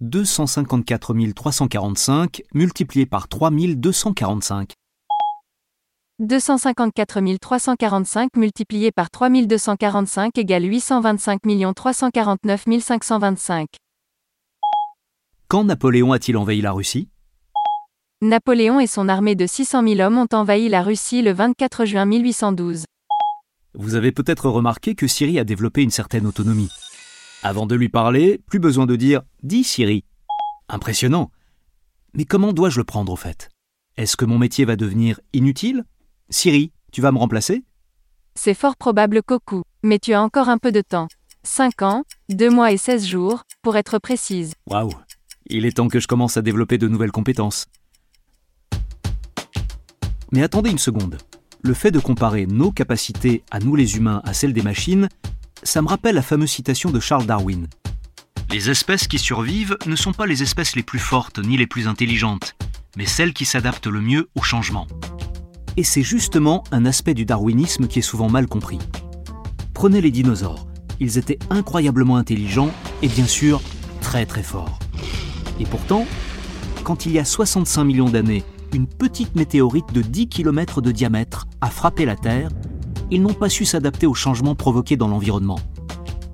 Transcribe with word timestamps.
254 0.00 1.32
345 1.34 2.42
multiplié 2.54 3.04
par 3.04 3.26
3245 3.26 4.72
254 6.20 7.38
345 7.40 8.36
multiplié 8.36 8.92
par 8.92 9.10
3245 9.10 10.38
égale 10.38 10.64
825 10.64 11.40
349 11.74 12.64
525. 12.80 13.66
Quand 15.48 15.64
Napoléon 15.64 16.12
a-t-il 16.12 16.36
envahi 16.36 16.60
la 16.60 16.70
Russie? 16.70 17.08
Napoléon 18.22 18.78
et 18.78 18.86
son 18.86 19.08
armée 19.08 19.34
de 19.34 19.46
600 19.46 19.82
000 19.82 20.00
hommes 20.00 20.18
ont 20.18 20.28
envahi 20.32 20.68
la 20.68 20.82
Russie 20.82 21.22
le 21.22 21.32
24 21.32 21.84
juin 21.84 22.04
1812. 22.04 22.84
Vous 23.74 23.94
avez 23.96 24.12
peut-être 24.12 24.48
remarqué 24.48 24.94
que 24.94 25.08
Syrie 25.08 25.40
a 25.40 25.44
développé 25.44 25.82
une 25.82 25.90
certaine 25.90 26.26
autonomie. 26.26 26.70
Avant 27.44 27.66
de 27.66 27.76
lui 27.76 27.88
parler, 27.88 28.40
plus 28.46 28.58
besoin 28.58 28.84
de 28.86 28.96
dire 28.96 29.22
Dis 29.44 29.62
Siri. 29.62 30.04
Impressionnant. 30.68 31.30
Mais 32.12 32.24
comment 32.24 32.52
dois-je 32.52 32.78
le 32.78 32.84
prendre 32.84 33.12
au 33.12 33.16
fait? 33.16 33.48
Est-ce 33.96 34.16
que 34.16 34.24
mon 34.24 34.38
métier 34.38 34.64
va 34.64 34.74
devenir 34.74 35.20
inutile? 35.32 35.84
Siri, 36.30 36.72
tu 36.90 37.00
vas 37.00 37.12
me 37.12 37.18
remplacer? 37.18 37.62
C'est 38.34 38.54
fort 38.54 38.76
probable 38.76 39.22
Coco, 39.22 39.62
mais 39.84 40.00
tu 40.00 40.14
as 40.14 40.22
encore 40.22 40.48
un 40.48 40.58
peu 40.58 40.72
de 40.72 40.80
temps. 40.80 41.06
5 41.44 41.82
ans, 41.82 42.04
2 42.28 42.50
mois 42.50 42.72
et 42.72 42.76
16 42.76 43.06
jours, 43.06 43.44
pour 43.62 43.76
être 43.76 44.00
précise. 44.00 44.54
Waouh 44.66 44.90
Il 45.46 45.64
est 45.64 45.76
temps 45.76 45.88
que 45.88 46.00
je 46.00 46.08
commence 46.08 46.36
à 46.36 46.42
développer 46.42 46.76
de 46.76 46.88
nouvelles 46.88 47.12
compétences. 47.12 47.66
Mais 50.32 50.42
attendez 50.42 50.70
une 50.70 50.78
seconde. 50.78 51.18
Le 51.62 51.74
fait 51.74 51.92
de 51.92 52.00
comparer 52.00 52.46
nos 52.46 52.72
capacités 52.72 53.44
à 53.52 53.60
nous 53.60 53.76
les 53.76 53.96
humains 53.96 54.22
à 54.24 54.34
celles 54.34 54.52
des 54.52 54.62
machines 54.62 55.08
ça 55.62 55.82
me 55.82 55.88
rappelle 55.88 56.14
la 56.14 56.22
fameuse 56.22 56.50
citation 56.50 56.90
de 56.90 57.00
Charles 57.00 57.26
Darwin. 57.26 57.66
Les 58.50 58.70
espèces 58.70 59.06
qui 59.06 59.18
survivent 59.18 59.76
ne 59.86 59.96
sont 59.96 60.12
pas 60.12 60.26
les 60.26 60.42
espèces 60.42 60.74
les 60.76 60.82
plus 60.82 60.98
fortes 60.98 61.38
ni 61.38 61.56
les 61.56 61.66
plus 61.66 61.86
intelligentes, 61.86 62.56
mais 62.96 63.06
celles 63.06 63.34
qui 63.34 63.44
s'adaptent 63.44 63.86
le 63.86 64.00
mieux 64.00 64.28
au 64.34 64.42
changement. 64.42 64.86
Et 65.76 65.84
c'est 65.84 66.02
justement 66.02 66.64
un 66.72 66.86
aspect 66.86 67.14
du 67.14 67.24
darwinisme 67.24 67.86
qui 67.86 67.98
est 67.98 68.02
souvent 68.02 68.30
mal 68.30 68.46
compris. 68.46 68.78
Prenez 69.74 70.00
les 70.00 70.10
dinosaures. 70.10 70.66
Ils 70.98 71.18
étaient 71.18 71.38
incroyablement 71.50 72.16
intelligents 72.16 72.70
et 73.02 73.08
bien 73.08 73.26
sûr 73.26 73.60
très 74.00 74.26
très 74.26 74.42
forts. 74.42 74.78
Et 75.60 75.64
pourtant, 75.64 76.06
quand 76.84 77.06
il 77.06 77.12
y 77.12 77.18
a 77.18 77.24
65 77.24 77.84
millions 77.84 78.08
d'années, 78.08 78.44
une 78.72 78.86
petite 78.86 79.34
météorite 79.34 79.92
de 79.92 80.02
10 80.02 80.28
km 80.28 80.80
de 80.80 80.90
diamètre 80.90 81.46
a 81.60 81.70
frappé 81.70 82.04
la 82.04 82.16
Terre, 82.16 82.48
ils 83.10 83.22
n'ont 83.22 83.34
pas 83.34 83.48
su 83.48 83.64
s'adapter 83.64 84.06
aux 84.06 84.14
changements 84.14 84.54
provoqués 84.54 84.96
dans 84.96 85.08
l'environnement. 85.08 85.58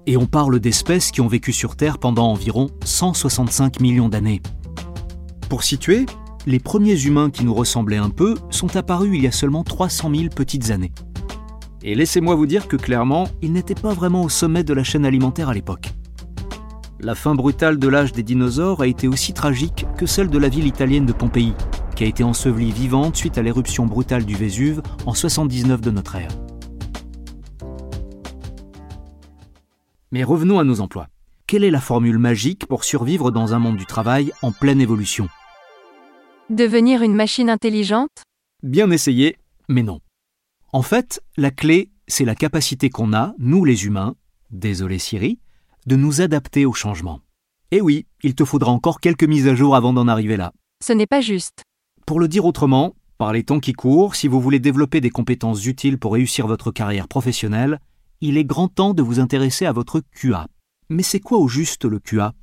Et 0.06 0.16
on 0.16 0.26
parle 0.26 0.60
d'espèces 0.60 1.10
qui 1.10 1.20
ont 1.20 1.28
vécu 1.28 1.52
sur 1.52 1.76
Terre 1.76 1.98
pendant 1.98 2.30
environ 2.30 2.68
165 2.84 3.80
millions 3.80 4.08
d'années. 4.08 4.42
Pour 5.48 5.62
situer, 5.62 6.06
les 6.46 6.58
premiers 6.58 7.00
humains 7.04 7.30
qui 7.30 7.44
nous 7.44 7.54
ressemblaient 7.54 7.96
un 7.96 8.10
peu 8.10 8.34
sont 8.50 8.76
apparus 8.76 9.10
il 9.14 9.22
y 9.22 9.26
a 9.26 9.32
seulement 9.32 9.64
300 9.64 10.10
000 10.14 10.28
petites 10.34 10.70
années. 10.70 10.92
Et 11.82 11.94
laissez-moi 11.94 12.34
vous 12.34 12.46
dire 12.46 12.66
que 12.68 12.76
clairement, 12.76 13.28
ils 13.42 13.52
n'étaient 13.52 13.74
pas 13.74 13.94
vraiment 13.94 14.22
au 14.22 14.28
sommet 14.28 14.64
de 14.64 14.74
la 14.74 14.84
chaîne 14.84 15.06
alimentaire 15.06 15.48
à 15.48 15.54
l'époque. 15.54 15.90
La 17.00 17.14
fin 17.14 17.34
brutale 17.34 17.78
de 17.78 17.88
l'âge 17.88 18.12
des 18.12 18.22
dinosaures 18.22 18.80
a 18.80 18.86
été 18.86 19.08
aussi 19.08 19.34
tragique 19.34 19.86
que 19.98 20.06
celle 20.06 20.28
de 20.28 20.38
la 20.38 20.48
ville 20.48 20.66
italienne 20.66 21.04
de 21.04 21.12
Pompéi, 21.12 21.52
qui 21.94 22.04
a 22.04 22.06
été 22.06 22.24
ensevelie 22.24 22.72
vivante 22.72 23.16
suite 23.16 23.36
à 23.36 23.42
l'éruption 23.42 23.86
brutale 23.86 24.24
du 24.24 24.34
Vésuve 24.34 24.82
en 25.04 25.12
79 25.12 25.80
de 25.82 25.90
notre 25.90 26.16
ère. 26.16 26.30
Mais 30.14 30.22
revenons 30.22 30.60
à 30.60 30.64
nos 30.64 30.80
emplois. 30.80 31.08
Quelle 31.48 31.64
est 31.64 31.72
la 31.72 31.80
formule 31.80 32.18
magique 32.18 32.66
pour 32.66 32.84
survivre 32.84 33.32
dans 33.32 33.52
un 33.52 33.58
monde 33.58 33.76
du 33.76 33.84
travail 33.84 34.30
en 34.42 34.52
pleine 34.52 34.80
évolution? 34.80 35.28
Devenir 36.50 37.02
une 37.02 37.16
machine 37.16 37.50
intelligente? 37.50 38.22
Bien 38.62 38.92
essayé, 38.92 39.38
mais 39.68 39.82
non. 39.82 39.98
En 40.72 40.82
fait, 40.82 41.20
la 41.36 41.50
clé, 41.50 41.90
c'est 42.06 42.24
la 42.24 42.36
capacité 42.36 42.90
qu'on 42.90 43.12
a, 43.12 43.34
nous 43.40 43.64
les 43.64 43.86
humains, 43.86 44.14
désolé 44.52 45.00
Siri, 45.00 45.40
de 45.86 45.96
nous 45.96 46.20
adapter 46.20 46.64
au 46.64 46.72
changement. 46.72 47.18
Et 47.72 47.80
oui, 47.80 48.06
il 48.22 48.36
te 48.36 48.44
faudra 48.44 48.70
encore 48.70 49.00
quelques 49.00 49.24
mises 49.24 49.48
à 49.48 49.56
jour 49.56 49.74
avant 49.74 49.92
d'en 49.92 50.06
arriver 50.06 50.36
là. 50.36 50.52
Ce 50.80 50.92
n'est 50.92 51.08
pas 51.08 51.22
juste. 51.22 51.64
Pour 52.06 52.20
le 52.20 52.28
dire 52.28 52.44
autrement, 52.44 52.94
par 53.18 53.32
les 53.32 53.42
temps 53.42 53.58
qui 53.58 53.72
courent, 53.72 54.14
si 54.14 54.28
vous 54.28 54.40
voulez 54.40 54.60
développer 54.60 55.00
des 55.00 55.10
compétences 55.10 55.66
utiles 55.66 55.98
pour 55.98 56.12
réussir 56.12 56.46
votre 56.46 56.70
carrière 56.70 57.08
professionnelle, 57.08 57.80
il 58.20 58.36
est 58.36 58.44
grand 58.44 58.68
temps 58.68 58.94
de 58.94 59.02
vous 59.02 59.20
intéresser 59.20 59.66
à 59.66 59.72
votre 59.72 60.00
QA. 60.00 60.46
Mais 60.88 61.02
c'est 61.02 61.20
quoi 61.20 61.38
au 61.38 61.48
juste 61.48 61.84
le 61.84 61.98
QA 61.98 62.34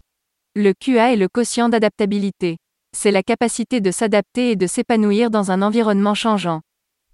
Le 0.55 0.73
QA 0.73 1.13
est 1.13 1.17
le 1.17 1.27
quotient 1.27 1.69
d'adaptabilité. 1.69 2.57
C'est 2.95 3.11
la 3.11 3.23
capacité 3.23 3.81
de 3.81 3.91
s'adapter 3.91 4.51
et 4.51 4.55
de 4.55 4.67
s'épanouir 4.67 5.31
dans 5.31 5.51
un 5.51 5.61
environnement 5.61 6.13
changeant. 6.13 6.61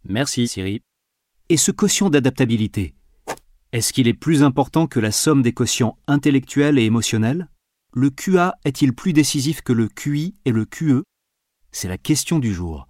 Merci 0.04 0.48
Siri. 0.48 0.82
Et 1.50 1.58
ce 1.58 1.72
quotient 1.72 2.10
d'adaptabilité, 2.10 2.96
est-ce 3.74 3.92
qu'il 3.92 4.08
est 4.08 4.14
plus 4.14 4.44
important 4.44 4.88
que 4.88 5.00
la 5.00 5.12
somme 5.12 5.42
des 5.42 5.52
quotients 5.52 5.98
intellectuels 6.08 6.80
et 6.80 6.86
émotionnels? 6.86 7.50
Le 7.94 8.10
QA 8.10 8.56
est-il 8.64 8.94
plus 8.94 9.12
décisif 9.12 9.62
que 9.62 9.74
le 9.74 9.88
QI 9.88 10.36
et 10.46 10.52
le 10.52 10.66
QE 10.66 11.04
C'est 11.72 11.88
la 11.88 11.98
question 11.98 12.40
du 12.40 12.54
jour. 12.54 12.88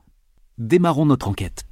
Démarrons 0.57 1.05
notre 1.05 1.27
enquête. 1.27 1.65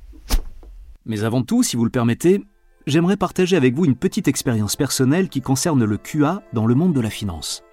Mais 1.06 1.24
avant 1.24 1.44
tout, 1.44 1.62
si 1.62 1.76
vous 1.76 1.86
le 1.86 1.92
permettez, 1.92 2.44
j'aimerais 2.88 3.18
partager 3.18 3.56
avec 3.56 3.74
vous 3.74 3.86
une 3.86 3.96
petite 3.96 4.28
expérience 4.28 4.76
personnelle 4.76 5.30
qui 5.30 5.42
concerne 5.42 5.84
le 5.84 5.98
QA 5.98 6.42
dans 6.54 6.66
le 6.66 6.76
monde 6.76 6.94
de 6.94 7.02
la 7.02 7.10
finance. 7.10 7.64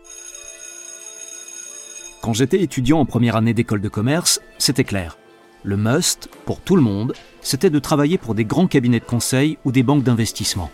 Quand 2.22 2.32
j'étais 2.32 2.62
étudiant 2.62 3.00
en 3.00 3.04
première 3.04 3.36
année 3.36 3.54
d'école 3.54 3.80
de 3.80 3.88
commerce, 3.88 4.40
c'était 4.58 4.84
clair. 4.84 5.18
Le 5.64 5.76
must, 5.76 6.28
pour 6.44 6.60
tout 6.60 6.76
le 6.76 6.82
monde, 6.82 7.14
c'était 7.40 7.70
de 7.70 7.78
travailler 7.78 8.18
pour 8.18 8.34
des 8.34 8.44
grands 8.44 8.66
cabinets 8.66 9.00
de 9.00 9.04
conseil 9.04 9.58
ou 9.64 9.72
des 9.72 9.82
banques 9.82 10.04
d'investissement. 10.04 10.70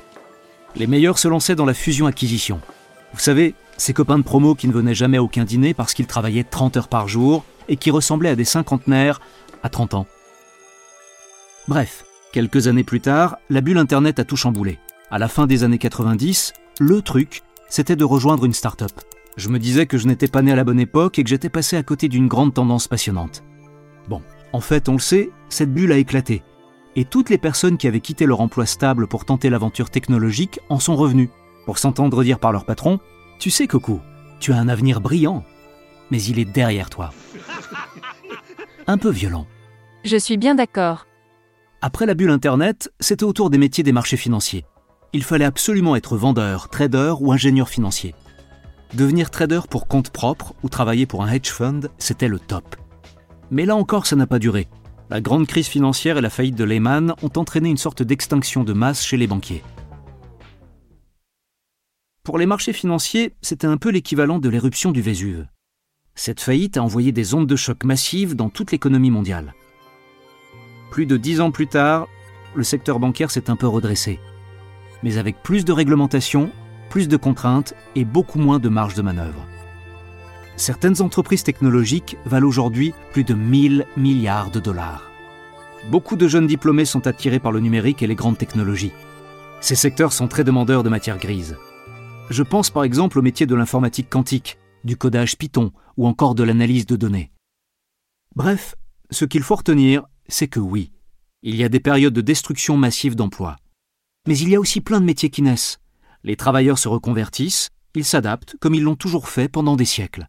Les 0.77 0.87
meilleurs 0.87 1.19
se 1.19 1.29
lançaient 1.29 1.55
dans 1.55 1.65
la 1.65 1.75
fusion-acquisition. 1.75 2.61
Vous 3.15 3.21
savez, 3.21 3.55
ces 3.77 3.95
copains 3.95 4.19
de 4.19 4.25
promo 4.25 4.55
qui 4.55 4.69
ne 4.69 4.73
venaient 4.73 4.95
jamais 4.95 5.17
à 5.17 5.23
aucun 5.23 5.45
dîner 5.45 5.73
parce 5.73 5.95
qu'ils 5.95 6.07
travaillaient 6.07 6.45
30 6.45 6.77
heures 6.77 6.89
par 6.89 7.09
jour 7.09 7.45
et 7.69 7.77
qui 7.77 7.91
ressemblaient 7.91 8.31
à 8.31 8.37
des 8.37 8.45
cinquantenaires 8.45 9.21
à 9.63 9.69
30 9.69 9.95
ans. 9.95 10.07
Bref, 11.67 12.05
Quelques 12.31 12.67
années 12.67 12.85
plus 12.85 13.01
tard, 13.01 13.39
la 13.49 13.63
bulle 13.63 13.79
Internet 13.79 14.19
a 14.19 14.25
tout 14.25 14.37
chamboulé. 14.37 14.79
À 15.11 15.19
la 15.19 15.29
fin 15.29 15.47
des 15.47 15.65
années 15.65 15.79
90, 15.79 16.53
le 16.79 17.01
truc, 17.01 17.43
c'était 17.71 17.97
de 17.97 18.05
rejoindre 18.05 18.45
une 18.45 18.53
start-up. 18.53 18.93
Je 19.39 19.49
me 19.49 19.59
disais 19.59 19.87
que 19.87 19.97
je 19.97 20.07
n'étais 20.07 20.29
pas 20.29 20.43
né 20.43 20.53
à 20.53 20.57
la 20.57 20.65
bonne 20.65 20.79
époque 20.79 21.19
et 21.19 21.25
que 21.25 21.31
j'étais 21.31 21.49
passé 21.49 21.77
à 21.77 21.83
côté 21.83 22.09
d'une 22.09 22.29
grande 22.29 22.53
tendance 22.53 22.87
passionnante. 22.87 23.45
Bon, 24.09 24.21
en 24.53 24.61
fait, 24.61 24.91
on 24.91 24.93
le 24.93 24.99
sait, 24.99 25.31
cette 25.49 25.73
bulle 25.73 25.91
a 25.91 25.97
éclaté. 25.97 26.43
Et 26.97 27.07
toutes 27.07 27.31
les 27.31 27.39
personnes 27.39 27.79
qui 27.79 27.89
avaient 27.89 28.01
quitté 28.01 28.27
leur 28.27 28.43
emploi 28.43 28.67
stable 28.67 29.07
pour 29.07 29.25
tenter 29.25 29.49
l'aventure 29.49 29.89
technologique 29.89 30.61
en 30.69 30.81
sont 30.81 30.97
revenues, 30.97 31.31
pour 31.65 31.79
s'entendre 31.79 32.23
dire 32.25 32.41
par 32.41 32.53
leur 32.53 32.67
patron 32.67 33.01
Tu 33.39 33.51
sais, 33.51 33.67
Coco, 33.67 34.03
tu 34.39 34.53
as 34.53 34.59
un 34.59 34.69
avenir 34.69 35.01
brillant, 35.01 35.45
mais 36.11 36.23
il 36.23 36.39
est 36.39 36.45
derrière 36.45 36.91
toi. 36.91 37.11
Un 38.87 38.99
peu 38.99 39.11
violent. 39.11 39.47
Je 40.05 40.17
suis 40.17 40.37
bien 40.37 40.55
d'accord. 40.55 41.08
Après 41.81 42.07
la 42.07 42.15
bulle 42.15 42.31
Internet, 42.31 42.93
c'était 42.99 43.25
autour 43.25 43.51
des 43.51 43.59
métiers 43.59 43.85
des 43.85 43.93
marchés 43.93 44.17
financiers. 44.17 44.65
Il 45.13 45.23
fallait 45.23 45.45
absolument 45.45 45.95
être 45.95 46.17
vendeur, 46.17 46.71
trader 46.71 47.15
ou 47.21 47.31
ingénieur 47.31 47.69
financier. 47.69 48.17
Devenir 48.95 49.31
trader 49.31 49.61
pour 49.71 49.87
compte 49.87 50.11
propre 50.11 50.55
ou 50.65 50.69
travailler 50.69 51.07
pour 51.07 51.23
un 51.23 51.31
hedge 51.31 51.51
fund, 51.51 51.89
c'était 51.99 52.27
le 52.27 52.41
top. 52.41 52.75
Mais 53.53 53.65
là 53.65 53.77
encore, 53.77 54.07
ça 54.07 54.17
n'a 54.17 54.27
pas 54.27 54.41
duré. 54.41 54.67
La 55.09 55.21
grande 55.21 55.47
crise 55.47 55.69
financière 55.69 56.19
et 56.19 56.21
la 56.21 56.31
faillite 56.31 56.57
de 56.57 56.65
Lehman 56.65 57.15
ont 57.23 57.33
entraîné 57.37 57.69
une 57.69 57.77
sorte 57.77 58.03
d'extinction 58.03 58.65
de 58.65 58.73
masse 58.73 59.05
chez 59.05 59.17
les 59.17 59.29
banquiers. 59.29 59.63
Pour 62.25 62.39
les 62.39 62.47
marchés 62.47 62.73
financiers, 62.73 63.37
c'était 63.41 63.69
un 63.69 63.77
peu 63.77 63.91
l'équivalent 63.91 64.41
de 64.41 64.49
l'éruption 64.49 64.91
du 64.91 65.01
Vésuve. 65.01 65.47
Cette 66.17 66.41
faillite 66.41 66.77
a 66.77 66.83
envoyé 66.83 67.13
des 67.13 67.35
ondes 67.35 67.47
de 67.47 67.57
choc 67.57 67.85
massives 67.85 68.35
dans 68.35 68.51
toute 68.51 68.73
l'économie 68.73 69.13
mondiale. 69.13 69.55
Plus 70.91 71.07
de 71.07 71.17
dix 71.17 71.41
ans 71.41 71.51
plus 71.51 71.67
tard, 71.67 72.09
le 72.55 72.65
secteur 72.65 72.99
bancaire 72.99 73.31
s'est 73.31 73.51
un 73.51 73.57
peu 73.57 73.69
redressé. 73.69 74.19
Mais 75.03 75.19
avec 75.19 75.43
plus 75.43 75.65
de 75.65 75.73
réglementation, 75.73 76.51
plus 76.91 77.09
de 77.09 77.17
contraintes 77.17 77.75
et 77.95 78.05
beaucoup 78.05 78.39
moins 78.39 78.59
de 78.59 78.69
marge 78.69 78.95
de 78.95 79.03
manœuvre. 79.03 79.47
Certaines 80.57 81.01
entreprises 81.03 81.45
technologiques 81.45 82.17
valent 82.25 82.49
aujourd'hui 82.49 82.93
plus 83.13 83.25
de 83.25 83.35
1000 83.35 83.87
milliards 83.97 84.51
de 84.51 84.59
dollars. 84.59 85.09
Beaucoup 85.91 86.17
de 86.17 86.27
jeunes 86.27 86.49
diplômés 86.49 86.85
sont 86.85 87.07
attirés 87.07 87.39
par 87.39 87.53
le 87.53 87.61
numérique 87.61 88.03
et 88.03 88.09
les 88.09 88.17
grandes 88.17 88.39
technologies. 88.39 88.93
Ces 89.61 89.77
secteurs 89.77 90.13
sont 90.13 90.27
très 90.27 90.45
demandeurs 90.45 90.83
de 90.83 90.89
matières 90.89 91.19
grises. 91.19 91.57
Je 92.31 92.43
pense 92.43 92.71
par 92.71 92.85
exemple 92.85 93.19
au 93.19 93.23
métier 93.23 93.47
de 93.47 93.55
l'informatique 93.55 94.11
quantique, 94.11 94.59
du 94.85 94.97
codage 94.97 95.39
Python 95.39 95.73
ou 95.97 96.07
encore 96.07 96.35
de 96.35 96.43
l'analyse 96.43 96.87
de 96.87 96.97
données. 96.97 97.31
Bref, 98.35 98.75
ce 99.11 99.25
qu'il 99.25 99.43
faut 99.43 99.57
retenir, 99.57 100.05
c'est 100.29 100.49
que 100.49 100.61
oui, 100.61 100.93
il 101.43 101.57
y 101.57 101.65
a 101.65 101.69
des 101.69 101.81
périodes 101.81 102.15
de 102.15 102.21
destruction 102.21 102.77
massive 102.77 103.15
d'emplois. 103.15 103.57
Mais 104.27 104.39
il 104.39 104.49
y 104.49 104.57
a 104.57 104.61
aussi 104.61 104.81
plein 104.81 105.01
de 105.01 105.07
métiers 105.07 105.31
qui 105.31 105.43
naissent. 105.43 105.79
Les 106.25 106.37
travailleurs 106.37 106.79
se 106.79 106.89
reconvertissent, 106.89 107.71
ils 107.95 108.05
s'adaptent 108.05 108.57
comme 108.61 108.75
ils 108.75 108.83
l'ont 108.83 108.97
toujours 108.97 109.29
fait 109.29 109.49
pendant 109.49 109.77
des 109.77 109.85
siècles. 109.85 110.27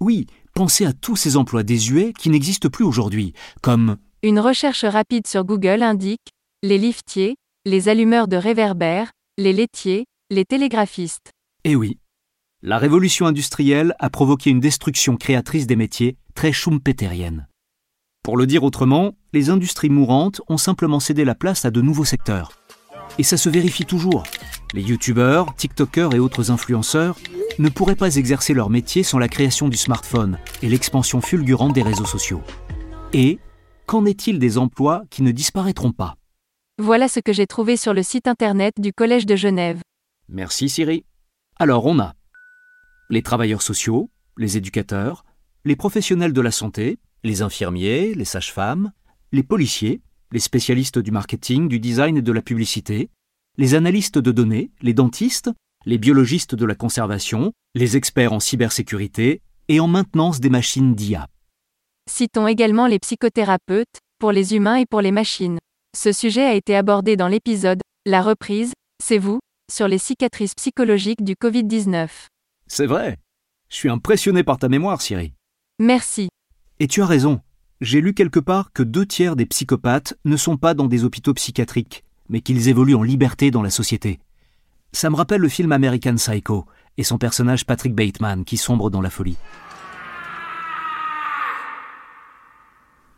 Oui, 0.00 0.26
pensez 0.54 0.86
à 0.86 0.92
tous 0.92 1.16
ces 1.16 1.36
emplois 1.36 1.62
désuets 1.62 2.12
qui 2.18 2.30
n'existent 2.30 2.70
plus 2.70 2.84
aujourd'hui, 2.84 3.34
comme 3.62 3.98
Une 4.22 4.40
recherche 4.40 4.84
rapide 4.84 5.26
sur 5.26 5.44
Google 5.44 5.82
indique 5.82 6.30
les 6.62 6.78
liftiers, 6.78 7.36
les 7.64 7.88
allumeurs 7.88 8.28
de 8.28 8.36
réverbères, 8.36 9.12
les 9.38 9.52
laitiers, 9.52 10.04
les 10.30 10.44
télégraphistes. 10.44 11.32
Eh 11.64 11.76
oui. 11.76 11.98
La 12.62 12.78
révolution 12.78 13.26
industrielle 13.26 13.94
a 13.98 14.10
provoqué 14.10 14.50
une 14.50 14.60
destruction 14.60 15.16
créatrice 15.16 15.66
des 15.66 15.76
métiers 15.76 16.16
très 16.34 16.52
schumpeterienne. 16.52 17.48
Pour 18.22 18.36
le 18.36 18.46
dire 18.46 18.64
autrement, 18.64 19.14
les 19.32 19.50
industries 19.50 19.90
mourantes 19.90 20.40
ont 20.48 20.58
simplement 20.58 21.00
cédé 21.00 21.24
la 21.24 21.34
place 21.34 21.64
à 21.64 21.70
de 21.70 21.80
nouveaux 21.80 22.04
secteurs. 22.04 22.52
Et 23.18 23.22
ça 23.22 23.36
se 23.36 23.48
vérifie 23.48 23.84
toujours. 23.84 24.24
Les 24.74 24.82
youtubeurs, 24.82 25.54
tiktokers 25.54 26.14
et 26.14 26.18
autres 26.18 26.50
influenceurs 26.50 27.18
ne 27.58 27.68
pourraient 27.68 27.96
pas 27.96 28.16
exercer 28.16 28.54
leur 28.54 28.70
métier 28.70 29.02
sans 29.02 29.18
la 29.18 29.28
création 29.28 29.68
du 29.68 29.76
smartphone 29.76 30.38
et 30.62 30.68
l'expansion 30.68 31.20
fulgurante 31.20 31.74
des 31.74 31.82
réseaux 31.82 32.06
sociaux. 32.06 32.42
Et 33.12 33.38
qu'en 33.86 34.04
est-il 34.04 34.38
des 34.38 34.58
emplois 34.58 35.02
qui 35.10 35.22
ne 35.22 35.32
disparaîtront 35.32 35.92
pas? 35.92 36.16
Voilà 36.78 37.08
ce 37.08 37.20
que 37.20 37.32
j'ai 37.32 37.46
trouvé 37.46 37.76
sur 37.76 37.92
le 37.92 38.02
site 38.02 38.26
internet 38.26 38.74
du 38.80 38.92
Collège 38.92 39.26
de 39.26 39.36
Genève. 39.36 39.80
Merci 40.28 40.68
Siri. 40.68 41.04
Alors 41.58 41.84
on 41.86 41.98
a 41.98 42.14
les 43.10 43.22
travailleurs 43.22 43.62
sociaux, 43.62 44.08
les 44.38 44.56
éducateurs, 44.56 45.24
les 45.64 45.76
professionnels 45.76 46.32
de 46.32 46.40
la 46.40 46.52
santé, 46.52 46.98
les 47.24 47.42
infirmiers, 47.42 48.14
les 48.14 48.24
sages-femmes, 48.24 48.92
les 49.32 49.42
policiers, 49.42 50.00
les 50.32 50.40
spécialistes 50.40 50.98
du 50.98 51.10
marketing, 51.10 51.68
du 51.68 51.78
design 51.78 52.16
et 52.16 52.22
de 52.22 52.32
la 52.32 52.42
publicité, 52.42 53.10
les 53.58 53.74
analystes 53.74 54.18
de 54.18 54.32
données, 54.32 54.70
les 54.80 54.94
dentistes, 54.94 55.50
les 55.86 55.98
biologistes 55.98 56.54
de 56.54 56.64
la 56.64 56.74
conservation, 56.74 57.52
les 57.74 57.96
experts 57.96 58.32
en 58.32 58.40
cybersécurité 58.40 59.42
et 59.68 59.80
en 59.80 59.86
maintenance 59.86 60.40
des 60.40 60.50
machines 60.50 60.94
d'IA. 60.94 61.28
Citons 62.08 62.46
également 62.46 62.86
les 62.86 62.98
psychothérapeutes, 62.98 63.98
pour 64.18 64.32
les 64.32 64.54
humains 64.54 64.76
et 64.76 64.86
pour 64.86 65.00
les 65.00 65.12
machines. 65.12 65.58
Ce 65.96 66.12
sujet 66.12 66.44
a 66.44 66.54
été 66.54 66.76
abordé 66.76 67.16
dans 67.16 67.28
l'épisode 67.28 67.80
La 68.06 68.22
reprise, 68.22 68.72
c'est 69.02 69.18
vous, 69.18 69.40
sur 69.72 69.88
les 69.88 69.98
cicatrices 69.98 70.54
psychologiques 70.54 71.24
du 71.24 71.34
Covid-19. 71.34 72.08
C'est 72.66 72.86
vrai. 72.86 73.16
Je 73.68 73.76
suis 73.76 73.88
impressionné 73.88 74.42
par 74.42 74.58
ta 74.58 74.68
mémoire, 74.68 75.00
Siri. 75.00 75.32
Merci. 75.78 76.28
Et 76.80 76.88
tu 76.88 77.00
as 77.00 77.06
raison. 77.06 77.40
J'ai 77.80 78.02
lu 78.02 78.12
quelque 78.12 78.40
part 78.40 78.72
que 78.74 78.82
deux 78.82 79.06
tiers 79.06 79.36
des 79.36 79.46
psychopathes 79.46 80.12
ne 80.26 80.36
sont 80.36 80.58
pas 80.58 80.74
dans 80.74 80.86
des 80.86 81.04
hôpitaux 81.04 81.32
psychiatriques, 81.32 82.04
mais 82.28 82.42
qu'ils 82.42 82.68
évoluent 82.68 82.94
en 82.94 83.02
liberté 83.02 83.50
dans 83.50 83.62
la 83.62 83.70
société. 83.70 84.20
Ça 84.92 85.08
me 85.08 85.16
rappelle 85.16 85.40
le 85.40 85.48
film 85.48 85.72
American 85.72 86.16
Psycho 86.16 86.66
et 86.98 87.04
son 87.04 87.16
personnage 87.16 87.64
Patrick 87.64 87.94
Bateman 87.94 88.44
qui 88.44 88.58
sombre 88.58 88.90
dans 88.90 89.00
la 89.00 89.08
folie. 89.08 89.38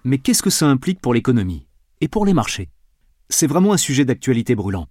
Mais 0.04 0.18
qu'est-ce 0.18 0.42
que 0.44 0.50
ça 0.50 0.68
implique 0.68 1.00
pour 1.00 1.12
l'économie 1.12 1.66
et 2.00 2.06
pour 2.06 2.24
les 2.24 2.34
marchés? 2.34 2.70
C'est 3.30 3.48
vraiment 3.48 3.72
un 3.72 3.78
sujet 3.78 4.04
d'actualité 4.04 4.54
brûlant. 4.54 4.86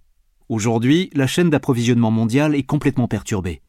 Aujourd'hui, 0.50 1.08
la 1.14 1.26
chaîne 1.26 1.48
d'approvisionnement 1.48 2.10
mondiale 2.10 2.54
est 2.54 2.62
complètement 2.62 3.08
perturbée. 3.08 3.62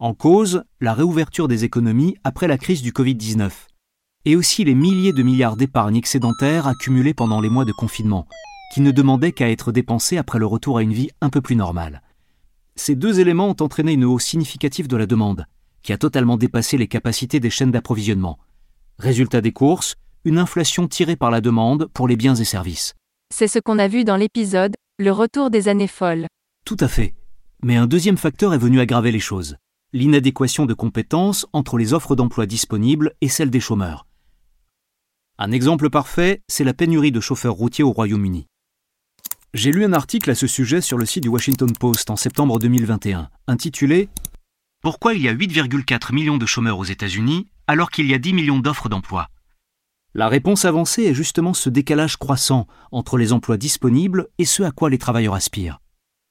En 0.00 0.14
cause, 0.14 0.64
la 0.80 0.94
réouverture 0.94 1.46
des 1.46 1.62
économies 1.62 2.16
après 2.24 2.48
la 2.48 2.58
crise 2.58 2.82
du 2.82 2.90
Covid-19, 2.90 3.52
et 4.24 4.36
aussi 4.36 4.64
les 4.64 4.74
milliers 4.74 5.12
de 5.12 5.22
milliards 5.22 5.56
d'épargne 5.56 5.96
excédentaires 5.96 6.66
accumulés 6.66 7.14
pendant 7.14 7.40
les 7.40 7.50
mois 7.50 7.64
de 7.64 7.72
confinement, 7.72 8.26
qui 8.72 8.80
ne 8.80 8.90
demandaient 8.90 9.32
qu'à 9.32 9.50
être 9.50 9.72
dépensés 9.72 10.16
après 10.16 10.38
le 10.38 10.46
retour 10.46 10.78
à 10.78 10.82
une 10.82 10.92
vie 10.92 11.10
un 11.20 11.30
peu 11.30 11.40
plus 11.40 11.56
normale. 11.56 12.02
Ces 12.76 12.96
deux 12.96 13.20
éléments 13.20 13.48
ont 13.48 13.62
entraîné 13.62 13.92
une 13.92 14.04
hausse 14.04 14.24
significative 14.24 14.88
de 14.88 14.96
la 14.96 15.06
demande, 15.06 15.46
qui 15.82 15.92
a 15.92 15.98
totalement 15.98 16.36
dépassé 16.36 16.76
les 16.76 16.88
capacités 16.88 17.38
des 17.38 17.50
chaînes 17.50 17.70
d'approvisionnement. 17.70 18.38
Résultat 18.98 19.40
des 19.40 19.52
courses, 19.52 19.94
une 20.24 20.38
inflation 20.38 20.88
tirée 20.88 21.16
par 21.16 21.30
la 21.30 21.40
demande 21.40 21.86
pour 21.92 22.08
les 22.08 22.16
biens 22.16 22.34
et 22.34 22.44
services. 22.44 22.94
C'est 23.32 23.48
ce 23.48 23.58
qu'on 23.58 23.78
a 23.78 23.88
vu 23.88 24.04
dans 24.04 24.16
l'épisode 24.16 24.74
Le 24.98 25.12
retour 25.12 25.50
des 25.50 25.68
années 25.68 25.86
folles. 25.86 26.26
Tout 26.64 26.76
à 26.80 26.88
fait. 26.88 27.14
Mais 27.62 27.76
un 27.76 27.86
deuxième 27.86 28.16
facteur 28.16 28.54
est 28.54 28.58
venu 28.58 28.80
aggraver 28.80 29.12
les 29.12 29.20
choses. 29.20 29.56
L'inadéquation 29.92 30.66
de 30.66 30.74
compétences 30.74 31.46
entre 31.52 31.78
les 31.78 31.92
offres 31.92 32.16
d'emploi 32.16 32.46
disponibles 32.46 33.12
et 33.20 33.28
celles 33.28 33.50
des 33.50 33.60
chômeurs. 33.60 34.06
Un 35.36 35.50
exemple 35.50 35.90
parfait, 35.90 36.42
c'est 36.46 36.62
la 36.62 36.74
pénurie 36.74 37.10
de 37.10 37.18
chauffeurs 37.18 37.54
routiers 37.54 37.82
au 37.82 37.90
Royaume-Uni. 37.90 38.46
J'ai 39.52 39.72
lu 39.72 39.84
un 39.84 39.92
article 39.92 40.30
à 40.30 40.36
ce 40.36 40.46
sujet 40.46 40.80
sur 40.80 40.96
le 40.96 41.06
site 41.06 41.24
du 41.24 41.28
Washington 41.28 41.72
Post 41.72 42.08
en 42.10 42.14
septembre 42.14 42.60
2021, 42.60 43.28
intitulé 43.48 44.08
Pourquoi 44.80 45.14
il 45.14 45.22
y 45.22 45.28
a 45.28 45.34
8,4 45.34 46.14
millions 46.14 46.38
de 46.38 46.46
chômeurs 46.46 46.78
aux 46.78 46.84
États-Unis 46.84 47.48
alors 47.66 47.90
qu'il 47.90 48.06
y 48.08 48.14
a 48.14 48.18
10 48.18 48.32
millions 48.32 48.60
d'offres 48.60 48.88
d'emploi? 48.88 49.26
La 50.14 50.28
réponse 50.28 50.64
avancée 50.64 51.02
est 51.02 51.14
justement 51.14 51.52
ce 51.52 51.68
décalage 51.68 52.16
croissant 52.16 52.68
entre 52.92 53.18
les 53.18 53.32
emplois 53.32 53.56
disponibles 53.56 54.28
et 54.38 54.44
ce 54.44 54.62
à 54.62 54.70
quoi 54.70 54.88
les 54.88 54.98
travailleurs 54.98 55.34
aspirent. 55.34 55.80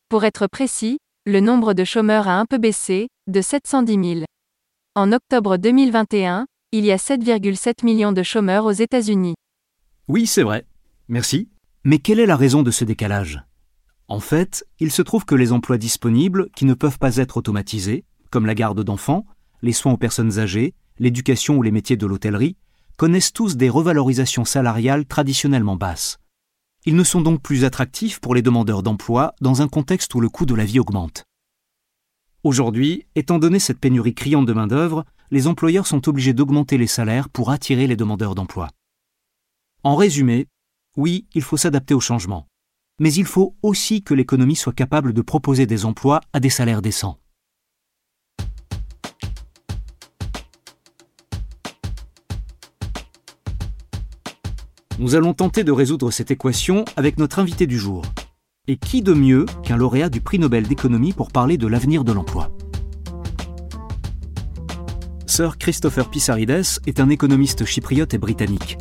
Pour 0.07 0.23
être 0.23 0.47
précis, 0.47 0.99
le 1.25 1.41
nombre 1.41 1.73
de 1.73 1.83
chômeurs 1.83 2.29
a 2.29 2.39
un 2.39 2.45
peu 2.45 2.57
baissé, 2.57 3.09
de 3.27 3.41
710 3.41 4.15
000. 4.15 4.25
En 4.95 5.11
octobre 5.11 5.57
2021, 5.57 6.45
il 6.75 6.85
y 6.85 6.91
a 6.91 6.97
7,7 6.97 7.85
millions 7.85 8.13
de 8.13 8.23
chômeurs 8.23 8.65
aux 8.65 8.71
États-Unis. 8.71 9.35
Oui, 10.07 10.25
c'est 10.25 10.41
vrai. 10.41 10.65
Merci. 11.07 11.47
Mais 11.83 11.99
quelle 11.99 12.19
est 12.19 12.25
la 12.25 12.35
raison 12.35 12.63
de 12.63 12.71
ce 12.71 12.83
décalage? 12.83 13.43
En 14.07 14.19
fait, 14.19 14.65
il 14.79 14.91
se 14.91 15.03
trouve 15.03 15.23
que 15.23 15.35
les 15.35 15.51
emplois 15.51 15.77
disponibles, 15.77 16.49
qui 16.55 16.65
ne 16.65 16.73
peuvent 16.73 16.97
pas 16.97 17.17
être 17.17 17.37
automatisés, 17.37 18.05
comme 18.31 18.47
la 18.47 18.55
garde 18.55 18.83
d'enfants, 18.83 19.27
les 19.61 19.71
soins 19.71 19.91
aux 19.91 19.97
personnes 19.97 20.39
âgées, 20.39 20.73
l'éducation 20.97 21.57
ou 21.57 21.61
les 21.61 21.69
métiers 21.69 21.95
de 21.95 22.07
l'hôtellerie, 22.07 22.57
connaissent 22.97 23.33
tous 23.33 23.55
des 23.55 23.69
revalorisations 23.69 24.43
salariales 24.43 25.05
traditionnellement 25.05 25.75
basses. 25.75 26.17
Ils 26.87 26.95
ne 26.95 27.03
sont 27.03 27.21
donc 27.21 27.43
plus 27.43 27.65
attractifs 27.65 28.19
pour 28.19 28.33
les 28.33 28.41
demandeurs 28.41 28.81
d'emploi 28.81 29.35
dans 29.41 29.61
un 29.61 29.67
contexte 29.67 30.15
où 30.15 30.21
le 30.21 30.29
coût 30.29 30.47
de 30.47 30.55
la 30.55 30.65
vie 30.65 30.79
augmente. 30.79 31.23
Aujourd'hui, 32.43 33.05
étant 33.13 33.37
donné 33.37 33.59
cette 33.59 33.79
pénurie 33.79 34.15
criante 34.15 34.47
de 34.47 34.53
main-d'œuvre, 34.53 35.05
les 35.33 35.47
employeurs 35.47 35.87
sont 35.87 36.07
obligés 36.07 36.33
d'augmenter 36.33 36.77
les 36.77 36.85
salaires 36.85 37.27
pour 37.27 37.49
attirer 37.49 37.87
les 37.87 37.95
demandeurs 37.95 38.35
d'emploi. 38.35 38.69
En 39.83 39.95
résumé, 39.95 40.45
oui, 40.95 41.25
il 41.33 41.41
faut 41.41 41.57
s'adapter 41.57 41.95
au 41.95 41.99
changement. 41.99 42.45
Mais 42.99 43.11
il 43.11 43.25
faut 43.25 43.55
aussi 43.63 44.03
que 44.03 44.13
l'économie 44.13 44.55
soit 44.55 44.73
capable 44.73 45.11
de 45.11 45.23
proposer 45.23 45.65
des 45.65 45.85
emplois 45.85 46.21
à 46.33 46.39
des 46.39 46.51
salaires 46.51 46.83
décents. 46.83 47.17
Nous 54.99 55.15
allons 55.15 55.33
tenter 55.33 55.63
de 55.63 55.71
résoudre 55.71 56.11
cette 56.11 56.29
équation 56.29 56.85
avec 56.95 57.17
notre 57.17 57.39
invité 57.39 57.65
du 57.65 57.79
jour. 57.79 58.05
Et 58.67 58.77
qui 58.77 59.01
de 59.01 59.13
mieux 59.13 59.47
qu'un 59.63 59.77
lauréat 59.77 60.09
du 60.09 60.21
prix 60.21 60.37
Nobel 60.37 60.67
d'économie 60.67 61.11
pour 61.11 61.31
parler 61.31 61.57
de 61.57 61.65
l'avenir 61.65 62.03
de 62.03 62.11
l'emploi? 62.11 62.52
Christopher 65.57 66.09
Pissarides 66.09 66.63
est 66.85 66.99
un 66.99 67.09
économiste 67.09 67.65
chypriote 67.65 68.13
et 68.13 68.17
britannique. 68.19 68.77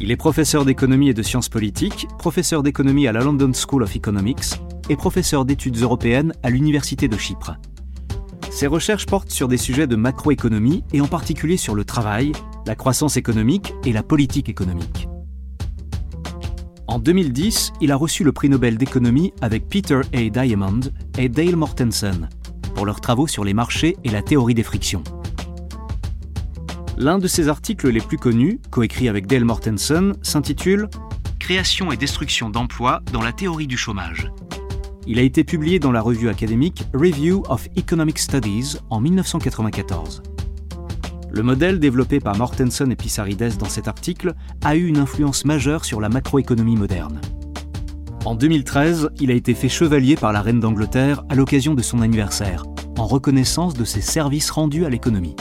Il 0.00 0.10
est 0.10 0.16
professeur 0.16 0.64
d'économie 0.64 1.10
et 1.10 1.14
de 1.14 1.22
sciences 1.22 1.48
politiques, 1.48 2.08
professeur 2.18 2.64
d'économie 2.64 3.06
à 3.06 3.12
la 3.12 3.20
London 3.20 3.52
School 3.52 3.84
of 3.84 3.94
Economics 3.94 4.54
et 4.88 4.96
professeur 4.96 5.44
d'études 5.44 5.80
européennes 5.80 6.32
à 6.42 6.50
l'Université 6.50 7.06
de 7.06 7.16
Chypre. 7.16 7.56
Ses 8.50 8.66
recherches 8.66 9.06
portent 9.06 9.30
sur 9.30 9.46
des 9.46 9.56
sujets 9.56 9.86
de 9.86 9.94
macroéconomie 9.94 10.82
et 10.92 11.00
en 11.00 11.06
particulier 11.06 11.56
sur 11.56 11.76
le 11.76 11.84
travail, 11.84 12.32
la 12.66 12.74
croissance 12.74 13.16
économique 13.16 13.72
et 13.84 13.92
la 13.92 14.02
politique 14.02 14.48
économique. 14.48 15.08
En 16.88 16.98
2010, 16.98 17.74
il 17.80 17.92
a 17.92 17.96
reçu 17.96 18.24
le 18.24 18.32
prix 18.32 18.48
Nobel 18.48 18.76
d'économie 18.76 19.32
avec 19.40 19.68
Peter 19.68 20.00
A. 20.12 20.28
Diamond 20.30 20.80
et 21.16 21.28
Dale 21.28 21.56
Mortensen 21.56 22.28
pour 22.74 22.86
leurs 22.86 23.00
travaux 23.00 23.28
sur 23.28 23.44
les 23.44 23.54
marchés 23.54 23.96
et 24.02 24.10
la 24.10 24.22
théorie 24.22 24.54
des 24.54 24.64
frictions. 24.64 25.04
L'un 26.98 27.18
de 27.18 27.26
ses 27.26 27.48
articles 27.48 27.88
les 27.88 28.00
plus 28.00 28.18
connus, 28.18 28.60
coécrit 28.70 29.08
avec 29.08 29.26
Dale 29.26 29.44
Mortensen, 29.44 30.14
s'intitule 30.22 30.88
Création 31.38 31.90
et 31.90 31.96
destruction 31.96 32.50
d'emplois 32.50 33.00
dans 33.12 33.22
la 33.22 33.32
théorie 33.32 33.66
du 33.66 33.78
chômage. 33.78 34.30
Il 35.06 35.18
a 35.18 35.22
été 35.22 35.42
publié 35.42 35.78
dans 35.78 35.90
la 35.90 36.02
revue 36.02 36.28
académique 36.28 36.84
Review 36.94 37.42
of 37.48 37.66
Economic 37.76 38.18
Studies 38.18 38.76
en 38.90 39.00
1994. 39.00 40.22
Le 41.30 41.42
modèle 41.42 41.80
développé 41.80 42.20
par 42.20 42.36
Mortensen 42.36 42.92
et 42.92 42.96
Pissarides 42.96 43.56
dans 43.58 43.68
cet 43.68 43.88
article 43.88 44.34
a 44.62 44.76
eu 44.76 44.86
une 44.86 44.98
influence 44.98 45.46
majeure 45.46 45.86
sur 45.86 45.98
la 45.98 46.10
macroéconomie 46.10 46.76
moderne. 46.76 47.20
En 48.26 48.34
2013, 48.34 49.08
il 49.18 49.30
a 49.30 49.34
été 49.34 49.54
fait 49.54 49.70
chevalier 49.70 50.14
par 50.14 50.32
la 50.32 50.42
reine 50.42 50.60
d'Angleterre 50.60 51.24
à 51.30 51.34
l'occasion 51.34 51.74
de 51.74 51.82
son 51.82 52.02
anniversaire, 52.02 52.64
en 52.98 53.06
reconnaissance 53.06 53.74
de 53.74 53.84
ses 53.84 54.02
services 54.02 54.50
rendus 54.50 54.84
à 54.84 54.90
l'économie. 54.90 55.34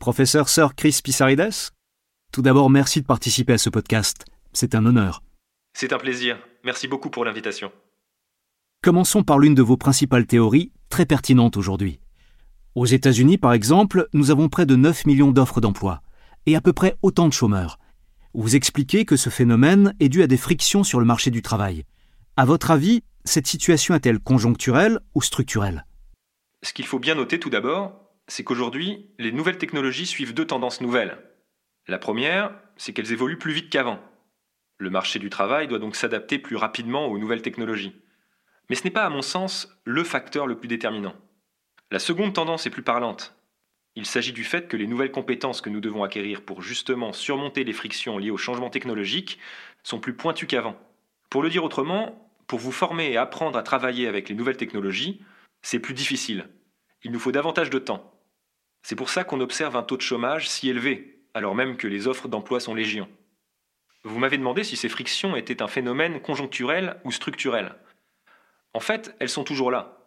Professeur 0.00 0.48
Sir 0.48 0.74
Chris 0.74 0.98
Pissarides, 1.04 1.50
tout 2.32 2.40
d'abord 2.40 2.70
merci 2.70 3.02
de 3.02 3.06
participer 3.06 3.52
à 3.52 3.58
ce 3.58 3.68
podcast. 3.68 4.24
C'est 4.54 4.74
un 4.74 4.86
honneur. 4.86 5.22
C'est 5.74 5.92
un 5.92 5.98
plaisir. 5.98 6.38
Merci 6.64 6.88
beaucoup 6.88 7.10
pour 7.10 7.26
l'invitation. 7.26 7.70
Commençons 8.82 9.24
par 9.24 9.38
l'une 9.38 9.54
de 9.54 9.60
vos 9.60 9.76
principales 9.76 10.26
théories, 10.26 10.72
très 10.88 11.04
pertinente 11.04 11.58
aujourd'hui. 11.58 12.00
Aux 12.74 12.86
États-Unis, 12.86 13.36
par 13.36 13.52
exemple, 13.52 14.08
nous 14.14 14.30
avons 14.30 14.48
près 14.48 14.64
de 14.64 14.74
9 14.74 15.04
millions 15.04 15.32
d'offres 15.32 15.60
d'emploi 15.60 16.00
et 16.46 16.56
à 16.56 16.62
peu 16.62 16.72
près 16.72 16.96
autant 17.02 17.28
de 17.28 17.34
chômeurs. 17.34 17.78
Vous 18.32 18.56
expliquez 18.56 19.04
que 19.04 19.16
ce 19.16 19.28
phénomène 19.28 19.94
est 20.00 20.08
dû 20.08 20.22
à 20.22 20.26
des 20.26 20.38
frictions 20.38 20.82
sur 20.82 20.98
le 20.98 21.04
marché 21.04 21.30
du 21.30 21.42
travail. 21.42 21.84
À 22.38 22.46
votre 22.46 22.70
avis, 22.70 23.02
cette 23.26 23.46
situation 23.46 23.94
est-elle 23.94 24.18
conjoncturelle 24.18 24.98
ou 25.14 25.20
structurelle? 25.20 25.84
Ce 26.62 26.72
qu'il 26.72 26.86
faut 26.86 26.98
bien 26.98 27.16
noter 27.16 27.38
tout 27.38 27.50
d'abord, 27.50 27.99
c'est 28.30 28.44
qu'aujourd'hui, 28.44 29.10
les 29.18 29.32
nouvelles 29.32 29.58
technologies 29.58 30.06
suivent 30.06 30.34
deux 30.34 30.46
tendances 30.46 30.80
nouvelles. 30.80 31.18
La 31.88 31.98
première, 31.98 32.54
c'est 32.76 32.92
qu'elles 32.92 33.12
évoluent 33.12 33.38
plus 33.38 33.52
vite 33.52 33.70
qu'avant. 33.70 33.98
Le 34.78 34.88
marché 34.88 35.18
du 35.18 35.30
travail 35.30 35.66
doit 35.66 35.80
donc 35.80 35.96
s'adapter 35.96 36.38
plus 36.38 36.54
rapidement 36.54 37.06
aux 37.06 37.18
nouvelles 37.18 37.42
technologies. 37.42 37.92
Mais 38.68 38.76
ce 38.76 38.84
n'est 38.84 38.92
pas, 38.92 39.04
à 39.04 39.10
mon 39.10 39.22
sens, 39.22 39.76
le 39.84 40.04
facteur 40.04 40.46
le 40.46 40.56
plus 40.56 40.68
déterminant. 40.68 41.16
La 41.90 41.98
seconde 41.98 42.32
tendance 42.32 42.66
est 42.66 42.70
plus 42.70 42.84
parlante. 42.84 43.34
Il 43.96 44.06
s'agit 44.06 44.32
du 44.32 44.44
fait 44.44 44.68
que 44.68 44.76
les 44.76 44.86
nouvelles 44.86 45.10
compétences 45.10 45.60
que 45.60 45.68
nous 45.68 45.80
devons 45.80 46.04
acquérir 46.04 46.42
pour 46.42 46.62
justement 46.62 47.12
surmonter 47.12 47.64
les 47.64 47.72
frictions 47.72 48.16
liées 48.16 48.30
au 48.30 48.36
changement 48.36 48.70
technologique 48.70 49.40
sont 49.82 49.98
plus 49.98 50.14
pointues 50.14 50.46
qu'avant. 50.46 50.76
Pour 51.30 51.42
le 51.42 51.50
dire 51.50 51.64
autrement, 51.64 52.30
pour 52.46 52.60
vous 52.60 52.70
former 52.70 53.10
et 53.10 53.16
apprendre 53.16 53.58
à 53.58 53.64
travailler 53.64 54.06
avec 54.06 54.28
les 54.28 54.36
nouvelles 54.36 54.56
technologies, 54.56 55.20
c'est 55.62 55.80
plus 55.80 55.94
difficile. 55.94 56.48
Il 57.02 57.10
nous 57.10 57.18
faut 57.18 57.32
davantage 57.32 57.70
de 57.70 57.80
temps. 57.80 58.19
C'est 58.82 58.96
pour 58.96 59.10
ça 59.10 59.24
qu'on 59.24 59.40
observe 59.40 59.76
un 59.76 59.82
taux 59.82 59.96
de 59.96 60.02
chômage 60.02 60.48
si 60.48 60.68
élevé, 60.68 61.22
alors 61.34 61.54
même 61.54 61.76
que 61.76 61.86
les 61.86 62.08
offres 62.08 62.28
d'emploi 62.28 62.60
sont 62.60 62.74
légion. 62.74 63.08
Vous 64.02 64.18
m'avez 64.18 64.38
demandé 64.38 64.64
si 64.64 64.76
ces 64.76 64.88
frictions 64.88 65.36
étaient 65.36 65.62
un 65.62 65.68
phénomène 65.68 66.20
conjoncturel 66.20 66.96
ou 67.04 67.12
structurel. 67.12 67.74
En 68.72 68.80
fait, 68.80 69.14
elles 69.18 69.28
sont 69.28 69.44
toujours 69.44 69.70
là. 69.70 69.98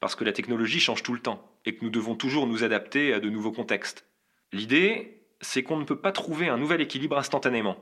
Parce 0.00 0.14
que 0.14 0.24
la 0.24 0.32
technologie 0.32 0.80
change 0.80 1.02
tout 1.02 1.12
le 1.12 1.20
temps 1.20 1.54
et 1.66 1.76
que 1.76 1.84
nous 1.84 1.90
devons 1.90 2.14
toujours 2.14 2.46
nous 2.46 2.64
adapter 2.64 3.12
à 3.12 3.20
de 3.20 3.28
nouveaux 3.28 3.52
contextes. 3.52 4.06
L'idée, 4.52 5.22
c'est 5.42 5.62
qu'on 5.62 5.76
ne 5.76 5.84
peut 5.84 6.00
pas 6.00 6.12
trouver 6.12 6.48
un 6.48 6.56
nouvel 6.56 6.80
équilibre 6.80 7.18
instantanément. 7.18 7.76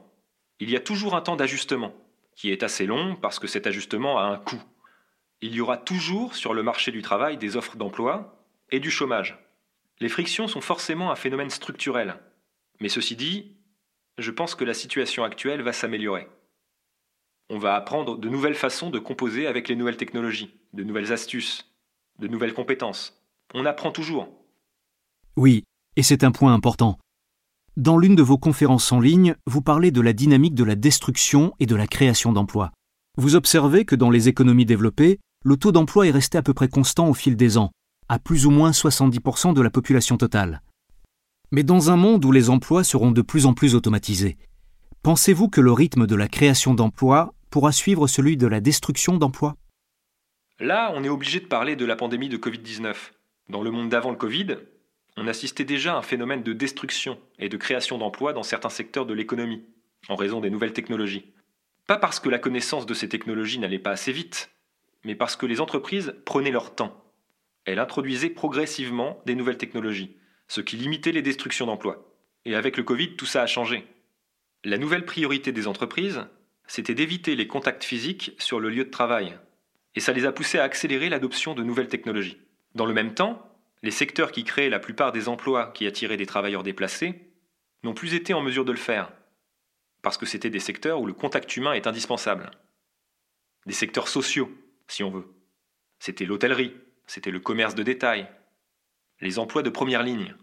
Il 0.59 0.71
y 0.71 0.77
a 0.77 0.81
toujours 0.81 1.15
un 1.15 1.21
temps 1.21 1.37
d'ajustement, 1.37 1.95
qui 2.35 2.51
est 2.51 2.65
assez 2.65 2.87
long 2.87 3.15
parce 3.15 3.39
que 3.39 3.47
cet 3.47 3.69
ajustement 3.69 4.19
a 4.19 4.25
un 4.25 4.39
coût. 4.39 4.63
Il 5.41 5.55
y 5.55 5.61
aura 5.61 5.77
toujours 5.77 6.35
sur 6.35 6.53
le 6.53 6.65
marché 6.65 6.91
du 6.91 7.01
travail 7.01 7.37
des 7.37 7.57
offres 7.57 7.77
d'emploi 7.77 8.45
et 8.71 8.81
du 8.81 8.91
chômage. 8.91 9.39
Les 10.01 10.09
frictions 10.09 10.47
sont 10.47 10.61
forcément 10.61 11.11
un 11.11 11.17
phénomène 11.17 11.51
structurel. 11.51 12.17
Mais 12.81 12.89
ceci 12.89 13.17
dit, 13.17 13.57
je 14.17 14.31
pense 14.31 14.55
que 14.55 14.65
la 14.65 14.75
situation 14.75 15.25
actuelle 15.25 15.63
va 15.63 15.73
s'améliorer. 15.73 16.29
On 17.51 17.59
va 17.59 17.75
apprendre 17.75 18.19
de 18.19 18.29
nouvelles 18.29 18.55
façons 18.55 18.91
de 18.91 18.99
composer 18.99 19.47
avec 19.47 19.69
les 19.69 19.77
nouvelles 19.77 19.97
technologies, 19.97 20.55
de 20.73 20.85
nouvelles 20.85 21.13
astuces, 21.13 21.73
de 22.19 22.29
nouvelles 22.29 22.55
compétences. 22.55 23.25
On 23.55 23.67
apprend 23.67 23.91
toujours. 23.91 24.29
Oui, 25.37 25.65
et 25.97 26.03
c'est 26.03 26.25
un 26.25 26.31
point 26.31 26.53
important. 26.53 26.99
Dans 27.77 27.97
l'une 27.97 28.17
de 28.17 28.23
vos 28.23 28.39
conférences 28.39 28.93
en 28.93 29.01
ligne, 29.01 29.35
vous 29.47 29.63
parlez 29.63 29.91
de 29.91 30.01
la 30.01 30.13
dynamique 30.13 30.55
de 30.55 30.65
la 30.65 30.75
destruction 30.75 31.55
et 31.59 31.67
de 31.67 31.77
la 31.77 31.87
création 31.87 32.33
d'emplois. 32.33 32.73
Vous 33.17 33.35
observez 33.35 33.85
que 33.85 33.95
dans 33.95 34.11
les 34.11 34.29
économies 34.29 34.67
développées, 34.67 35.19
le 35.45 35.57
taux 35.57 35.73
d'emploi 35.73 36.07
est 36.07 36.13
resté 36.13 36.39
à 36.39 36.43
peu 36.43 36.55
près 36.55 36.69
constant 36.69 37.09
au 37.09 37.15
fil 37.15 37.37
des 37.37 37.57
ans, 37.57 37.71
à 38.09 38.19
plus 38.19 38.47
ou 38.47 38.51
moins 38.51 38.71
70% 38.71 39.55
de 39.55 39.63
la 39.63 39.71
population 39.71 40.17
totale. 40.17 40.63
Mais 41.51 41.63
dans 41.63 41.91
un 41.91 41.97
monde 41.97 42.25
où 42.25 42.33
les 42.33 42.51
emplois 42.51 42.85
seront 42.85 43.11
de 43.11 43.23
plus 43.23 43.47
en 43.47 43.55
plus 43.55 43.75
automatisés, 43.75 44.37
pensez-vous 45.03 45.49
que 45.49 45.61
le 45.61 45.73
rythme 45.73 46.07
de 46.07 46.15
la 46.15 46.29
création 46.29 46.75
d'emplois 46.75 47.35
pourra 47.51 47.73
suivre 47.73 48.07
celui 48.07 48.37
de 48.37 48.47
la 48.47 48.61
destruction 48.61 49.17
d'emplois? 49.17 49.57
Là, 50.61 50.93
on 50.95 51.05
est 51.05 51.09
obligé 51.09 51.41
de 51.41 51.47
parler 51.47 51.77
de 51.77 51.85
la 51.85 51.97
pandémie 51.97 52.29
de 52.29 52.37
Covid-19. 52.37 52.95
Dans 53.49 53.63
le 53.63 53.71
monde 53.71 53.89
d'avant 53.89 54.11
le 54.11 54.17
Covid, 54.17 54.57
on 55.17 55.27
assistait 55.27 55.65
déjà 55.65 55.95
à 55.95 55.99
un 55.99 56.03
phénomène 56.03 56.43
de 56.43 56.53
destruction 56.53 57.19
et 57.39 57.49
de 57.49 57.57
création 57.57 57.99
d'emplois 57.99 58.33
dans 58.33 58.43
certains 58.43 58.69
secteurs 58.69 59.07
de 59.07 59.15
l'économie, 59.15 59.65
en 60.09 60.17
raison 60.17 60.41
des 60.41 60.51
nouvelles 60.51 60.73
technologies. 60.73 61.33
Pas 61.87 61.97
parce 61.97 62.21
que 62.21 62.29
la 62.29 62.39
connaissance 62.39 62.87
de 62.87 62.95
ces 62.95 63.09
technologies 63.09 63.59
n'allait 63.59 63.79
pas 63.79 63.93
assez 63.93 64.13
vite, 64.13 64.51
mais 65.05 65.15
parce 65.15 65.37
que 65.37 65.47
les 65.47 65.61
entreprises 65.61 66.15
prenaient 66.25 66.51
leur 66.51 66.75
temps. 66.75 67.08
Elles 67.69 67.79
introduisaient 67.79 68.31
progressivement 68.31 69.21
des 69.27 69.35
nouvelles 69.35 69.59
technologies, 69.59 70.17
ce 70.47 70.63
qui 70.63 70.77
limitait 70.77 71.13
les 71.13 71.21
destructions 71.21 71.67
d'emplois. 71.67 72.11
Et 72.47 72.55
avec 72.55 72.79
le 72.79 72.83
Covid, 72.83 73.15
tout 73.15 73.27
ça 73.27 73.43
a 73.43 73.47
changé. 73.47 73.85
La 74.65 74.79
nouvelle 74.79 75.05
priorité 75.05 75.53
des 75.53 75.67
entreprises, 75.67 76.25
c'était 76.67 76.95
d'éviter 76.95 77.37
les 77.37 77.47
contacts 77.47 77.85
physiques 77.85 78.33
sur 78.39 78.59
le 78.59 78.71
lieu 78.71 78.87
de 78.87 78.91
travail. 78.91 79.37
Et 79.95 80.01
ça 80.01 80.15
les 80.15 80.25
a 80.25 80.33
poussés 80.33 80.59
à 80.59 80.63
accélérer 80.63 81.11
l'adoption 81.11 81.53
de 81.53 81.63
nouvelles 81.63 81.89
technologies. 81.89 82.39
Dans 82.75 82.87
le 82.87 82.95
même 82.95 83.13
temps, 83.13 83.47
les 83.83 83.91
secteurs 83.91 84.33
qui 84.33 84.45
créaient 84.45 84.71
la 84.71 84.79
plupart 84.81 85.13
des 85.13 85.29
emplois 85.29 85.67
qui 85.75 85.87
attiraient 85.87 86.17
des 86.17 86.25
travailleurs 86.25 86.63
déplacés 86.63 87.21
n'ont 87.83 87.93
plus 87.93 88.15
été 88.15 88.33
en 88.33 88.41
mesure 88.41 88.65
de 88.65 88.73
le 88.73 88.79
faire, 88.79 89.13
parce 90.01 90.17
que 90.17 90.25
c'était 90.25 90.49
des 90.49 90.59
secteurs 90.59 91.03
où 91.03 91.07
le 91.07 91.13
contact 91.13 91.55
humain 91.55 91.75
est 91.75 91.87
indispensable. 91.87 92.51
Des 93.67 93.75
secteurs 93.75 94.09
sociaux, 94.09 94.51
si 94.87 95.05
on 95.05 95.11
veut. 95.11 95.27
C'était 95.99 96.25
l'hôtellerie, 96.25 96.73
c'était 97.09 97.33
le 97.33 97.41
commerce 97.41 97.75
de 97.75 97.83
détail, 97.83 98.29
les 99.21 99.41
emplois 99.41 99.63
de 99.63 99.71
première 99.71 100.05
ligne. 100.05 100.37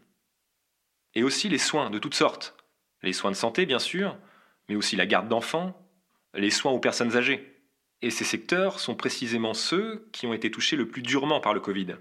Et 1.13 1.23
aussi 1.23 1.47
les 1.47 1.59
soins 1.59 1.89
de 1.89 1.99
toutes 1.99 2.15
sortes. 2.15 2.57
Les 3.01 3.13
soins 3.13 3.31
de 3.31 3.35
santé, 3.35 3.65
bien 3.65 3.79
sûr, 3.79 4.17
mais 4.67 4.75
aussi 4.75 4.97
la 4.97 5.05
garde 5.05 5.29
d'enfants, 5.29 5.79
les 6.33 6.49
soins 6.49 6.71
aux 6.71 6.79
personnes 6.79 7.15
âgées. 7.15 7.61
Et 8.01 8.09
ces 8.09 8.25
secteurs 8.25 8.79
sont 8.79 8.95
précisément 8.95 9.53
ceux 9.53 10.09
qui 10.11 10.27
ont 10.27 10.33
été 10.33 10.51
touchés 10.51 10.75
le 10.75 10.87
plus 10.87 11.01
durement 11.01 11.39
par 11.39 11.53
le 11.53 11.61
Covid. 11.61 11.95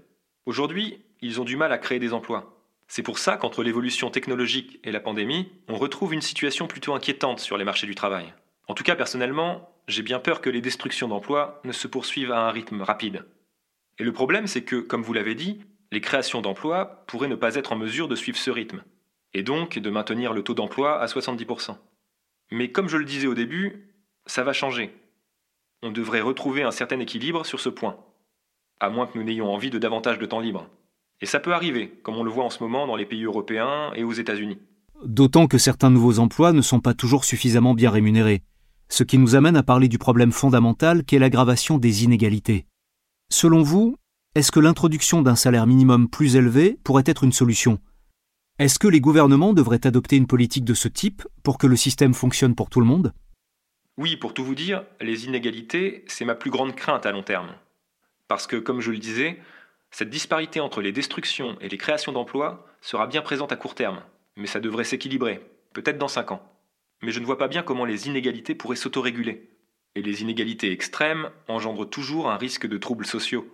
Aujourd'hui, 0.45 1.05
ils 1.21 1.39
ont 1.39 1.45
du 1.45 1.55
mal 1.55 1.71
à 1.71 1.77
créer 1.77 1.99
des 1.99 2.11
emplois. 2.11 2.59
C'est 2.87 3.03
pour 3.03 3.19
ça 3.19 3.37
qu'entre 3.37 3.63
l'évolution 3.63 4.09
technologique 4.09 4.79
et 4.83 4.91
la 4.91 4.99
pandémie, 4.99 5.51
on 5.67 5.77
retrouve 5.77 6.13
une 6.13 6.21
situation 6.21 6.67
plutôt 6.67 6.93
inquiétante 6.93 7.39
sur 7.39 7.57
les 7.57 7.63
marchés 7.63 7.87
du 7.87 7.95
travail. 7.95 8.33
En 8.67 8.73
tout 8.73 8.83
cas, 8.83 8.95
personnellement, 8.95 9.69
j'ai 9.87 10.03
bien 10.03 10.19
peur 10.19 10.41
que 10.41 10.49
les 10.49 10.61
destructions 10.61 11.07
d'emplois 11.07 11.61
ne 11.63 11.71
se 11.71 11.87
poursuivent 11.87 12.31
à 12.31 12.47
un 12.47 12.51
rythme 12.51 12.81
rapide. 12.81 13.25
Et 13.99 14.03
le 14.03 14.11
problème, 14.11 14.47
c'est 14.47 14.63
que, 14.63 14.77
comme 14.77 15.03
vous 15.03 15.13
l'avez 15.13 15.35
dit, 15.35 15.59
les 15.91 16.01
créations 16.01 16.41
d'emplois 16.41 17.05
pourraient 17.07 17.27
ne 17.27 17.35
pas 17.35 17.55
être 17.55 17.71
en 17.71 17.77
mesure 17.77 18.07
de 18.07 18.15
suivre 18.15 18.37
ce 18.37 18.51
rythme, 18.51 18.83
et 19.33 19.43
donc 19.43 19.79
de 19.79 19.89
maintenir 19.89 20.33
le 20.33 20.43
taux 20.43 20.53
d'emploi 20.53 20.99
à 20.99 21.05
70%. 21.05 21.77
Mais 22.51 22.71
comme 22.71 22.89
je 22.89 22.97
le 22.97 23.05
disais 23.05 23.27
au 23.27 23.33
début, 23.33 23.93
ça 24.25 24.43
va 24.43 24.53
changer. 24.53 24.93
On 25.81 25.91
devrait 25.91 26.21
retrouver 26.21 26.63
un 26.63 26.71
certain 26.71 26.99
équilibre 26.99 27.45
sur 27.45 27.59
ce 27.59 27.69
point, 27.69 27.97
à 28.79 28.89
moins 28.89 29.07
que 29.07 29.17
nous 29.17 29.23
n'ayons 29.23 29.51
envie 29.51 29.69
de 29.69 29.77
davantage 29.77 30.19
de 30.19 30.25
temps 30.25 30.39
libre. 30.39 30.67
Et 31.21 31.25
ça 31.25 31.39
peut 31.39 31.53
arriver, 31.53 31.89
comme 32.03 32.17
on 32.17 32.23
le 32.23 32.31
voit 32.31 32.43
en 32.43 32.49
ce 32.49 32.61
moment 32.61 32.87
dans 32.87 32.95
les 32.95 33.05
pays 33.05 33.23
européens 33.23 33.93
et 33.95 34.03
aux 34.03 34.11
États-Unis. 34.11 34.57
D'autant 35.05 35.47
que 35.47 35.57
certains 35.57 35.89
nouveaux 35.89 36.19
emplois 36.19 36.51
ne 36.51 36.61
sont 36.61 36.79
pas 36.79 36.93
toujours 36.93 37.25
suffisamment 37.25 37.73
bien 37.73 37.89
rémunérés, 37.89 38.41
ce 38.89 39.03
qui 39.03 39.17
nous 39.17 39.35
amène 39.35 39.55
à 39.55 39.63
parler 39.63 39.87
du 39.87 39.97
problème 39.97 40.31
fondamental 40.31 41.03
qu'est 41.03 41.19
l'aggravation 41.19 41.77
des 41.77 42.03
inégalités. 42.03 42.65
Selon 43.35 43.63
vous, 43.63 43.97
est-ce 44.33 44.49
que 44.49 44.61
l'introduction 44.61 45.21
d'un 45.21 45.35
salaire 45.35 45.67
minimum 45.67 46.09
plus 46.09 46.37
élevé 46.37 46.79
pourrait 46.85 47.03
être 47.05 47.25
une 47.25 47.33
solution? 47.33 47.79
Est-ce 48.59 48.79
que 48.79 48.87
les 48.87 49.01
gouvernements 49.01 49.51
devraient 49.51 49.85
adopter 49.85 50.15
une 50.15 50.25
politique 50.25 50.63
de 50.63 50.73
ce 50.73 50.87
type 50.87 51.21
pour 51.43 51.57
que 51.57 51.67
le 51.67 51.75
système 51.75 52.13
fonctionne 52.13 52.55
pour 52.55 52.69
tout 52.69 52.79
le 52.79 52.85
monde? 52.85 53.11
Oui, 53.97 54.15
pour 54.15 54.33
tout 54.33 54.45
vous 54.45 54.55
dire, 54.55 54.85
les 55.01 55.25
inégalités, 55.25 56.05
c'est 56.07 56.23
ma 56.23 56.35
plus 56.35 56.49
grande 56.49 56.77
crainte 56.77 57.05
à 57.05 57.11
long 57.11 57.23
terme. 57.23 57.49
Parce 58.29 58.47
que, 58.47 58.55
comme 58.55 58.79
je 58.79 58.91
le 58.91 58.99
disais, 58.99 59.37
cette 59.91 60.09
disparité 60.09 60.61
entre 60.61 60.79
les 60.79 60.93
destructions 60.93 61.57
et 61.59 61.67
les 61.67 61.77
créations 61.77 62.13
d'emplois 62.13 62.65
sera 62.79 63.05
bien 63.05 63.21
présente 63.21 63.51
à 63.51 63.57
court 63.57 63.75
terme, 63.75 63.99
mais 64.37 64.47
ça 64.47 64.61
devrait 64.61 64.85
s'équilibrer, 64.85 65.45
peut-être 65.73 65.97
dans 65.97 66.07
5 66.07 66.31
ans. 66.31 66.41
Mais 67.01 67.11
je 67.11 67.19
ne 67.19 67.25
vois 67.25 67.37
pas 67.37 67.49
bien 67.49 67.63
comment 67.63 67.83
les 67.83 68.07
inégalités 68.07 68.55
pourraient 68.55 68.77
s'autoréguler. 68.77 69.49
Et 69.95 70.01
les 70.01 70.21
inégalités 70.21 70.71
extrêmes 70.71 71.29
engendrent 71.47 71.89
toujours 71.89 72.29
un 72.29 72.35
risque 72.35 72.67
de 72.67 72.77
troubles 72.77 73.05
sociaux, 73.05 73.47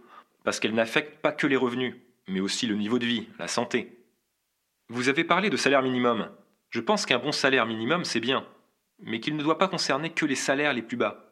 parce 0.43 0.59
qu'elles 0.59 0.73
n'affectent 0.73 1.21
pas 1.21 1.31
que 1.31 1.47
les 1.47 1.55
revenus, 1.55 1.95
mais 2.27 2.39
aussi 2.39 2.65
le 2.65 2.75
niveau 2.75 2.97
de 2.97 3.05
vie, 3.05 3.27
la 3.37 3.47
santé. 3.47 3.99
Vous 4.89 5.07
avez 5.07 5.23
parlé 5.23 5.49
de 5.49 5.57
salaire 5.57 5.83
minimum. 5.83 6.29
Je 6.71 6.81
pense 6.81 7.05
qu'un 7.05 7.19
bon 7.19 7.31
salaire 7.31 7.67
minimum, 7.67 8.03
c'est 8.05 8.19
bien, 8.19 8.45
mais 8.99 9.19
qu'il 9.19 9.35
ne 9.35 9.43
doit 9.43 9.57
pas 9.57 9.67
concerner 9.67 10.09
que 10.09 10.25
les 10.25 10.35
salaires 10.35 10.73
les 10.73 10.81
plus 10.81 10.97
bas, 10.97 11.31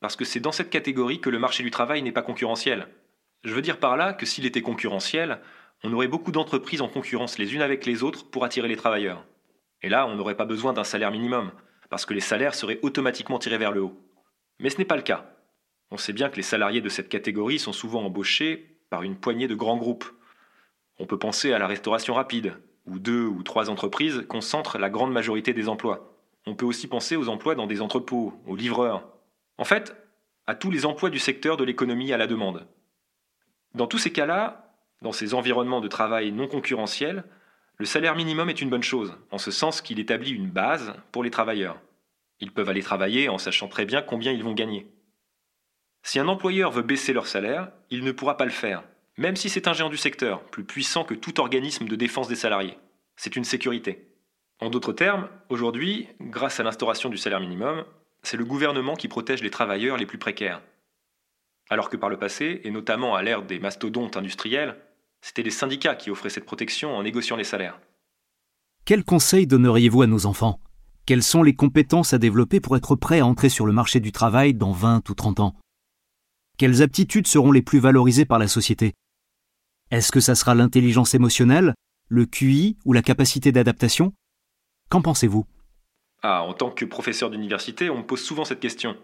parce 0.00 0.16
que 0.16 0.24
c'est 0.24 0.40
dans 0.40 0.52
cette 0.52 0.70
catégorie 0.70 1.20
que 1.20 1.30
le 1.30 1.38
marché 1.38 1.62
du 1.62 1.70
travail 1.70 2.02
n'est 2.02 2.12
pas 2.12 2.22
concurrentiel. 2.22 2.88
Je 3.44 3.54
veux 3.54 3.62
dire 3.62 3.78
par 3.78 3.96
là 3.96 4.12
que 4.12 4.26
s'il 4.26 4.46
était 4.46 4.62
concurrentiel, 4.62 5.40
on 5.82 5.92
aurait 5.92 6.08
beaucoup 6.08 6.30
d'entreprises 6.30 6.82
en 6.82 6.88
concurrence 6.88 7.38
les 7.38 7.54
unes 7.54 7.62
avec 7.62 7.86
les 7.86 8.02
autres 8.02 8.28
pour 8.30 8.44
attirer 8.44 8.68
les 8.68 8.76
travailleurs. 8.76 9.24
Et 9.82 9.88
là, 9.88 10.06
on 10.06 10.14
n'aurait 10.14 10.36
pas 10.36 10.44
besoin 10.44 10.72
d'un 10.72 10.84
salaire 10.84 11.10
minimum, 11.10 11.52
parce 11.88 12.06
que 12.06 12.14
les 12.14 12.20
salaires 12.20 12.54
seraient 12.54 12.78
automatiquement 12.82 13.38
tirés 13.38 13.58
vers 13.58 13.72
le 13.72 13.82
haut. 13.82 13.98
Mais 14.62 14.70
ce 14.70 14.78
n'est 14.78 14.86
pas 14.86 14.96
le 14.96 15.02
cas. 15.02 15.26
On 15.90 15.98
sait 15.98 16.14
bien 16.14 16.30
que 16.30 16.36
les 16.36 16.42
salariés 16.42 16.80
de 16.80 16.88
cette 16.88 17.10
catégorie 17.10 17.58
sont 17.58 17.72
souvent 17.72 18.04
embauchés 18.04 18.78
par 18.88 19.02
une 19.02 19.16
poignée 19.16 19.48
de 19.48 19.54
grands 19.54 19.76
groupes. 19.76 20.06
On 20.98 21.06
peut 21.06 21.18
penser 21.18 21.52
à 21.52 21.58
la 21.58 21.66
restauration 21.66 22.14
rapide, 22.14 22.54
où 22.86 22.98
deux 22.98 23.26
ou 23.26 23.42
trois 23.42 23.68
entreprises 23.68 24.24
concentrent 24.28 24.78
la 24.78 24.88
grande 24.88 25.12
majorité 25.12 25.52
des 25.52 25.68
emplois. 25.68 26.16
On 26.46 26.54
peut 26.54 26.64
aussi 26.64 26.86
penser 26.86 27.16
aux 27.16 27.28
emplois 27.28 27.54
dans 27.54 27.66
des 27.66 27.82
entrepôts, 27.82 28.32
aux 28.46 28.56
livreurs. 28.56 29.06
En 29.58 29.64
fait, 29.64 29.94
à 30.46 30.54
tous 30.54 30.70
les 30.70 30.86
emplois 30.86 31.10
du 31.10 31.18
secteur 31.18 31.56
de 31.56 31.64
l'économie 31.64 32.12
à 32.12 32.16
la 32.16 32.26
demande. 32.26 32.66
Dans 33.74 33.86
tous 33.86 33.98
ces 33.98 34.12
cas-là, 34.12 34.74
dans 35.02 35.12
ces 35.12 35.34
environnements 35.34 35.80
de 35.80 35.88
travail 35.88 36.32
non 36.32 36.46
concurrentiels, 36.46 37.24
le 37.78 37.86
salaire 37.86 38.14
minimum 38.14 38.48
est 38.48 38.60
une 38.60 38.70
bonne 38.70 38.82
chose, 38.82 39.16
en 39.30 39.38
ce 39.38 39.50
sens 39.50 39.80
qu'il 39.80 39.98
établit 39.98 40.32
une 40.32 40.50
base 40.50 40.94
pour 41.10 41.24
les 41.24 41.30
travailleurs. 41.30 41.80
Ils 42.42 42.50
peuvent 42.50 42.68
aller 42.68 42.82
travailler 42.82 43.28
en 43.28 43.38
sachant 43.38 43.68
très 43.68 43.86
bien 43.86 44.02
combien 44.02 44.32
ils 44.32 44.42
vont 44.42 44.52
gagner. 44.52 44.88
Si 46.02 46.18
un 46.18 46.26
employeur 46.26 46.72
veut 46.72 46.82
baisser 46.82 47.12
leur 47.12 47.28
salaire, 47.28 47.70
il 47.88 48.02
ne 48.02 48.10
pourra 48.10 48.36
pas 48.36 48.44
le 48.44 48.50
faire, 48.50 48.82
même 49.16 49.36
si 49.36 49.48
c'est 49.48 49.68
un 49.68 49.72
géant 49.72 49.88
du 49.88 49.96
secteur, 49.96 50.42
plus 50.50 50.64
puissant 50.64 51.04
que 51.04 51.14
tout 51.14 51.38
organisme 51.38 51.86
de 51.86 51.94
défense 51.94 52.26
des 52.26 52.34
salariés. 52.34 52.76
C'est 53.14 53.36
une 53.36 53.44
sécurité. 53.44 54.08
En 54.58 54.70
d'autres 54.70 54.92
termes, 54.92 55.28
aujourd'hui, 55.50 56.08
grâce 56.20 56.58
à 56.58 56.64
l'instauration 56.64 57.10
du 57.10 57.16
salaire 57.16 57.38
minimum, 57.38 57.84
c'est 58.24 58.36
le 58.36 58.44
gouvernement 58.44 58.96
qui 58.96 59.06
protège 59.06 59.42
les 59.42 59.50
travailleurs 59.50 59.96
les 59.96 60.06
plus 60.06 60.18
précaires. 60.18 60.62
Alors 61.70 61.90
que 61.90 61.96
par 61.96 62.10
le 62.10 62.18
passé, 62.18 62.60
et 62.64 62.72
notamment 62.72 63.14
à 63.14 63.22
l'ère 63.22 63.44
des 63.44 63.60
mastodontes 63.60 64.16
industriels, 64.16 64.76
c'était 65.20 65.44
les 65.44 65.50
syndicats 65.50 65.94
qui 65.94 66.10
offraient 66.10 66.28
cette 66.28 66.44
protection 66.44 66.96
en 66.96 67.04
négociant 67.04 67.36
les 67.36 67.44
salaires. 67.44 67.78
Quels 68.84 69.04
conseils 69.04 69.46
donneriez-vous 69.46 70.02
à 70.02 70.08
nos 70.08 70.26
enfants? 70.26 70.58
Quelles 71.04 71.24
sont 71.24 71.42
les 71.42 71.54
compétences 71.54 72.12
à 72.12 72.18
développer 72.18 72.60
pour 72.60 72.76
être 72.76 72.94
prêts 72.94 73.18
à 73.18 73.26
entrer 73.26 73.48
sur 73.48 73.66
le 73.66 73.72
marché 73.72 73.98
du 73.98 74.12
travail 74.12 74.54
dans 74.54 74.70
20 74.70 75.10
ou 75.10 75.14
30 75.14 75.40
ans? 75.40 75.56
Quelles 76.58 76.80
aptitudes 76.80 77.26
seront 77.26 77.50
les 77.50 77.62
plus 77.62 77.80
valorisées 77.80 78.24
par 78.24 78.38
la 78.38 78.46
société? 78.46 78.92
Est-ce 79.90 80.12
que 80.12 80.20
ça 80.20 80.36
sera 80.36 80.54
l'intelligence 80.54 81.14
émotionnelle, 81.14 81.74
le 82.08 82.24
QI 82.24 82.76
ou 82.84 82.92
la 82.92 83.02
capacité 83.02 83.50
d'adaptation? 83.50 84.12
Qu'en 84.90 85.02
pensez-vous? 85.02 85.44
Ah, 86.22 86.44
en 86.44 86.54
tant 86.54 86.70
que 86.70 86.84
professeur 86.84 87.30
d'université, 87.30 87.90
on 87.90 87.98
me 87.98 88.06
pose 88.06 88.22
souvent 88.22 88.44
cette 88.44 88.60
question. 88.60 88.96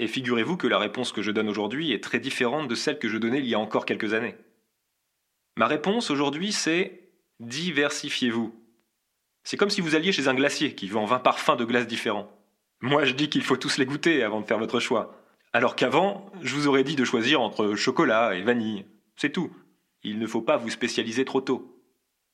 Et 0.00 0.08
figurez-vous 0.08 0.56
que 0.56 0.66
la 0.66 0.78
réponse 0.78 1.12
que 1.12 1.22
je 1.22 1.30
donne 1.30 1.48
aujourd'hui 1.48 1.92
est 1.92 2.02
très 2.02 2.18
différente 2.18 2.66
de 2.66 2.74
celle 2.74 2.98
que 2.98 3.08
je 3.08 3.16
donnais 3.16 3.38
il 3.38 3.46
y 3.46 3.54
a 3.54 3.60
encore 3.60 3.86
quelques 3.86 4.12
années. 4.12 4.34
Ma 5.56 5.68
réponse 5.68 6.10
aujourd'hui, 6.10 6.50
c'est 6.50 7.12
diversifiez-vous. 7.38 8.52
C'est 9.50 9.56
comme 9.56 9.70
si 9.70 9.80
vous 9.80 9.94
alliez 9.94 10.12
chez 10.12 10.28
un 10.28 10.34
glacier 10.34 10.74
qui 10.74 10.88
vend 10.88 11.06
20 11.06 11.20
parfums 11.20 11.56
de 11.56 11.64
glace 11.64 11.86
différents. 11.86 12.30
Moi, 12.82 13.06
je 13.06 13.14
dis 13.14 13.30
qu'il 13.30 13.42
faut 13.42 13.56
tous 13.56 13.78
les 13.78 13.86
goûter 13.86 14.22
avant 14.22 14.42
de 14.42 14.46
faire 14.46 14.58
votre 14.58 14.78
choix. 14.78 15.18
Alors 15.54 15.74
qu'avant, 15.74 16.30
je 16.42 16.54
vous 16.54 16.68
aurais 16.68 16.84
dit 16.84 16.96
de 16.96 17.04
choisir 17.06 17.40
entre 17.40 17.74
chocolat 17.74 18.34
et 18.34 18.42
vanille. 18.42 18.84
C'est 19.16 19.32
tout. 19.32 19.50
Il 20.02 20.18
ne 20.18 20.26
faut 20.26 20.42
pas 20.42 20.58
vous 20.58 20.68
spécialiser 20.68 21.24
trop 21.24 21.40
tôt. 21.40 21.82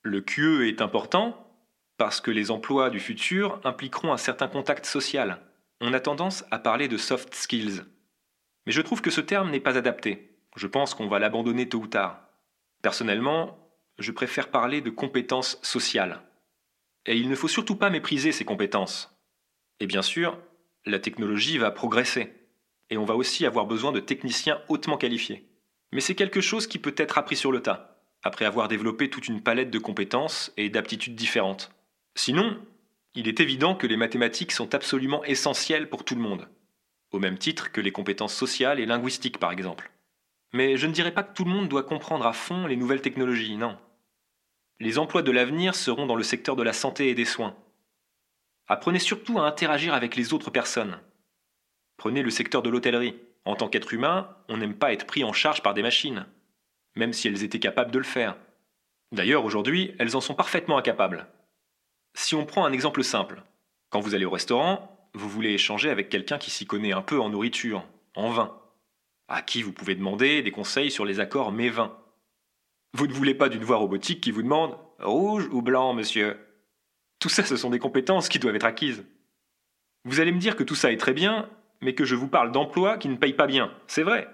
Le 0.02 0.22
QE 0.22 0.66
est 0.66 0.82
important 0.82 1.48
parce 1.98 2.20
que 2.20 2.32
les 2.32 2.50
emplois 2.50 2.90
du 2.90 2.98
futur 2.98 3.60
impliqueront 3.62 4.12
un 4.12 4.16
certain 4.16 4.48
contact 4.48 4.84
social. 4.84 5.40
On 5.80 5.92
a 5.92 6.00
tendance 6.00 6.44
à 6.50 6.58
parler 6.58 6.88
de 6.88 6.96
soft 6.96 7.32
skills. 7.32 7.82
Mais 8.66 8.72
je 8.72 8.82
trouve 8.82 9.02
que 9.02 9.12
ce 9.12 9.20
terme 9.20 9.52
n'est 9.52 9.60
pas 9.60 9.78
adapté. 9.78 10.36
Je 10.56 10.66
pense 10.66 10.94
qu'on 10.94 11.06
va 11.06 11.20
l'abandonner 11.20 11.68
tôt 11.68 11.78
ou 11.78 11.86
tard. 11.86 12.26
Personnellement, 12.82 13.56
je 14.00 14.10
préfère 14.10 14.48
parler 14.48 14.80
de 14.80 14.90
compétences 14.90 15.60
sociales. 15.62 16.20
Et 17.06 17.16
il 17.16 17.28
ne 17.28 17.34
faut 17.34 17.48
surtout 17.48 17.76
pas 17.76 17.90
mépriser 17.90 18.32
ces 18.32 18.44
compétences. 18.44 19.14
Et 19.80 19.86
bien 19.86 20.02
sûr, 20.02 20.38
la 20.86 20.98
technologie 20.98 21.58
va 21.58 21.70
progresser. 21.70 22.32
Et 22.90 22.96
on 22.96 23.04
va 23.04 23.14
aussi 23.14 23.46
avoir 23.46 23.66
besoin 23.66 23.92
de 23.92 24.00
techniciens 24.00 24.60
hautement 24.68 24.96
qualifiés. 24.96 25.46
Mais 25.92 26.00
c'est 26.00 26.14
quelque 26.14 26.40
chose 26.40 26.66
qui 26.66 26.78
peut 26.78 26.94
être 26.96 27.18
appris 27.18 27.36
sur 27.36 27.52
le 27.52 27.60
tas, 27.60 28.00
après 28.22 28.44
avoir 28.44 28.68
développé 28.68 29.10
toute 29.10 29.28
une 29.28 29.42
palette 29.42 29.70
de 29.70 29.78
compétences 29.78 30.52
et 30.56 30.70
d'aptitudes 30.70 31.14
différentes. 31.14 31.70
Sinon, 32.14 32.58
il 33.14 33.28
est 33.28 33.40
évident 33.40 33.74
que 33.74 33.86
les 33.86 33.96
mathématiques 33.96 34.52
sont 34.52 34.74
absolument 34.74 35.24
essentielles 35.24 35.88
pour 35.88 36.04
tout 36.04 36.14
le 36.14 36.20
monde, 36.20 36.48
au 37.12 37.18
même 37.18 37.38
titre 37.38 37.70
que 37.70 37.80
les 37.80 37.92
compétences 37.92 38.34
sociales 38.34 38.80
et 38.80 38.86
linguistiques 38.86 39.38
par 39.38 39.52
exemple. 39.52 39.90
Mais 40.52 40.76
je 40.76 40.86
ne 40.86 40.92
dirais 40.92 41.14
pas 41.14 41.22
que 41.22 41.34
tout 41.34 41.44
le 41.44 41.50
monde 41.50 41.68
doit 41.68 41.82
comprendre 41.82 42.26
à 42.26 42.32
fond 42.32 42.66
les 42.66 42.76
nouvelles 42.76 43.02
technologies, 43.02 43.56
non. 43.56 43.76
Les 44.80 44.98
emplois 44.98 45.22
de 45.22 45.30
l'avenir 45.30 45.74
seront 45.74 46.06
dans 46.06 46.16
le 46.16 46.22
secteur 46.22 46.56
de 46.56 46.62
la 46.62 46.72
santé 46.72 47.08
et 47.08 47.14
des 47.14 47.24
soins. 47.24 47.56
Apprenez 48.66 48.98
surtout 48.98 49.38
à 49.38 49.46
interagir 49.46 49.94
avec 49.94 50.16
les 50.16 50.32
autres 50.32 50.50
personnes. 50.50 50.98
Prenez 51.96 52.22
le 52.22 52.30
secteur 52.30 52.62
de 52.62 52.70
l'hôtellerie. 52.70 53.16
En 53.44 53.56
tant 53.56 53.68
qu'être 53.68 53.92
humain, 53.92 54.36
on 54.48 54.56
n'aime 54.56 54.74
pas 54.74 54.92
être 54.92 55.06
pris 55.06 55.22
en 55.22 55.32
charge 55.32 55.62
par 55.62 55.74
des 55.74 55.82
machines, 55.82 56.26
même 56.96 57.12
si 57.12 57.28
elles 57.28 57.44
étaient 57.44 57.60
capables 57.60 57.90
de 57.90 57.98
le 57.98 58.04
faire. 58.04 58.36
D'ailleurs, 59.12 59.44
aujourd'hui, 59.44 59.94
elles 59.98 60.16
en 60.16 60.20
sont 60.20 60.34
parfaitement 60.34 60.78
incapables. 60.78 61.26
Si 62.14 62.34
on 62.34 62.46
prend 62.46 62.64
un 62.64 62.72
exemple 62.72 63.04
simple, 63.04 63.42
quand 63.90 64.00
vous 64.00 64.14
allez 64.14 64.24
au 64.24 64.30
restaurant, 64.30 65.08
vous 65.12 65.28
voulez 65.28 65.50
échanger 65.50 65.90
avec 65.90 66.08
quelqu'un 66.08 66.38
qui 66.38 66.50
s'y 66.50 66.66
connaît 66.66 66.92
un 66.92 67.02
peu 67.02 67.20
en 67.20 67.28
nourriture, 67.28 67.84
en 68.14 68.30
vin 68.30 68.58
à 69.28 69.42
qui 69.42 69.62
vous 69.62 69.72
pouvez 69.72 69.94
demander 69.94 70.42
des 70.42 70.50
conseils 70.50 70.90
sur 70.90 71.04
les 71.04 71.20
accords 71.20 71.52
mets-vins. 71.52 71.96
Vous 73.04 73.10
ne 73.10 73.16
voulez 73.16 73.34
pas 73.34 73.50
d'une 73.50 73.64
voix 73.64 73.76
robotique 73.76 74.22
qui 74.22 74.30
vous 74.30 74.42
demande 74.42 74.78
rouge 74.98 75.46
ou 75.52 75.60
blanc, 75.60 75.92
monsieur? 75.92 76.38
Tout 77.18 77.28
ça, 77.28 77.44
ce 77.44 77.54
sont 77.54 77.68
des 77.68 77.78
compétences 77.78 78.30
qui 78.30 78.38
doivent 78.38 78.56
être 78.56 78.64
acquises. 78.64 79.04
Vous 80.06 80.20
allez 80.20 80.32
me 80.32 80.38
dire 80.38 80.56
que 80.56 80.62
tout 80.62 80.74
ça 80.74 80.90
est 80.90 80.96
très 80.96 81.12
bien, 81.12 81.50
mais 81.82 81.94
que 81.94 82.06
je 82.06 82.14
vous 82.14 82.28
parle 82.28 82.50
d'emplois 82.50 82.96
qui 82.96 83.10
ne 83.10 83.16
payent 83.16 83.34
pas 83.34 83.46
bien. 83.46 83.70
C'est 83.88 84.04
vrai. 84.04 84.26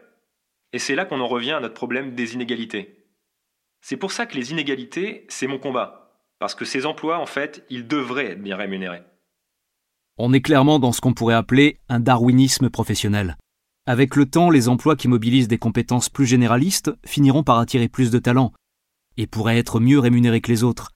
Et 0.72 0.78
c'est 0.78 0.94
là 0.94 1.04
qu'on 1.04 1.18
en 1.18 1.26
revient 1.26 1.50
à 1.50 1.58
notre 1.58 1.74
problème 1.74 2.14
des 2.14 2.34
inégalités. 2.34 3.08
C'est 3.80 3.96
pour 3.96 4.12
ça 4.12 4.24
que 4.24 4.36
les 4.36 4.52
inégalités, 4.52 5.26
c'est 5.28 5.48
mon 5.48 5.58
combat. 5.58 6.22
Parce 6.38 6.54
que 6.54 6.64
ces 6.64 6.86
emplois, 6.86 7.18
en 7.18 7.26
fait, 7.26 7.66
ils 7.70 7.88
devraient 7.88 8.30
être 8.30 8.42
bien 8.42 8.56
rémunérés. 8.56 9.02
On 10.16 10.32
est 10.32 10.42
clairement 10.42 10.78
dans 10.78 10.92
ce 10.92 11.00
qu'on 11.00 11.12
pourrait 11.12 11.34
appeler 11.34 11.80
un 11.88 11.98
darwinisme 11.98 12.70
professionnel. 12.70 13.36
Avec 13.86 14.14
le 14.14 14.26
temps, 14.26 14.48
les 14.48 14.68
emplois 14.68 14.94
qui 14.94 15.08
mobilisent 15.08 15.48
des 15.48 15.58
compétences 15.58 16.08
plus 16.08 16.26
généralistes 16.26 16.92
finiront 17.04 17.42
par 17.42 17.58
attirer 17.58 17.88
plus 17.88 18.12
de 18.12 18.20
talents 18.20 18.52
et 19.20 19.26
pourraient 19.26 19.58
être 19.58 19.80
mieux 19.80 19.98
rémunérés 19.98 20.40
que 20.40 20.50
les 20.50 20.64
autres. 20.64 20.92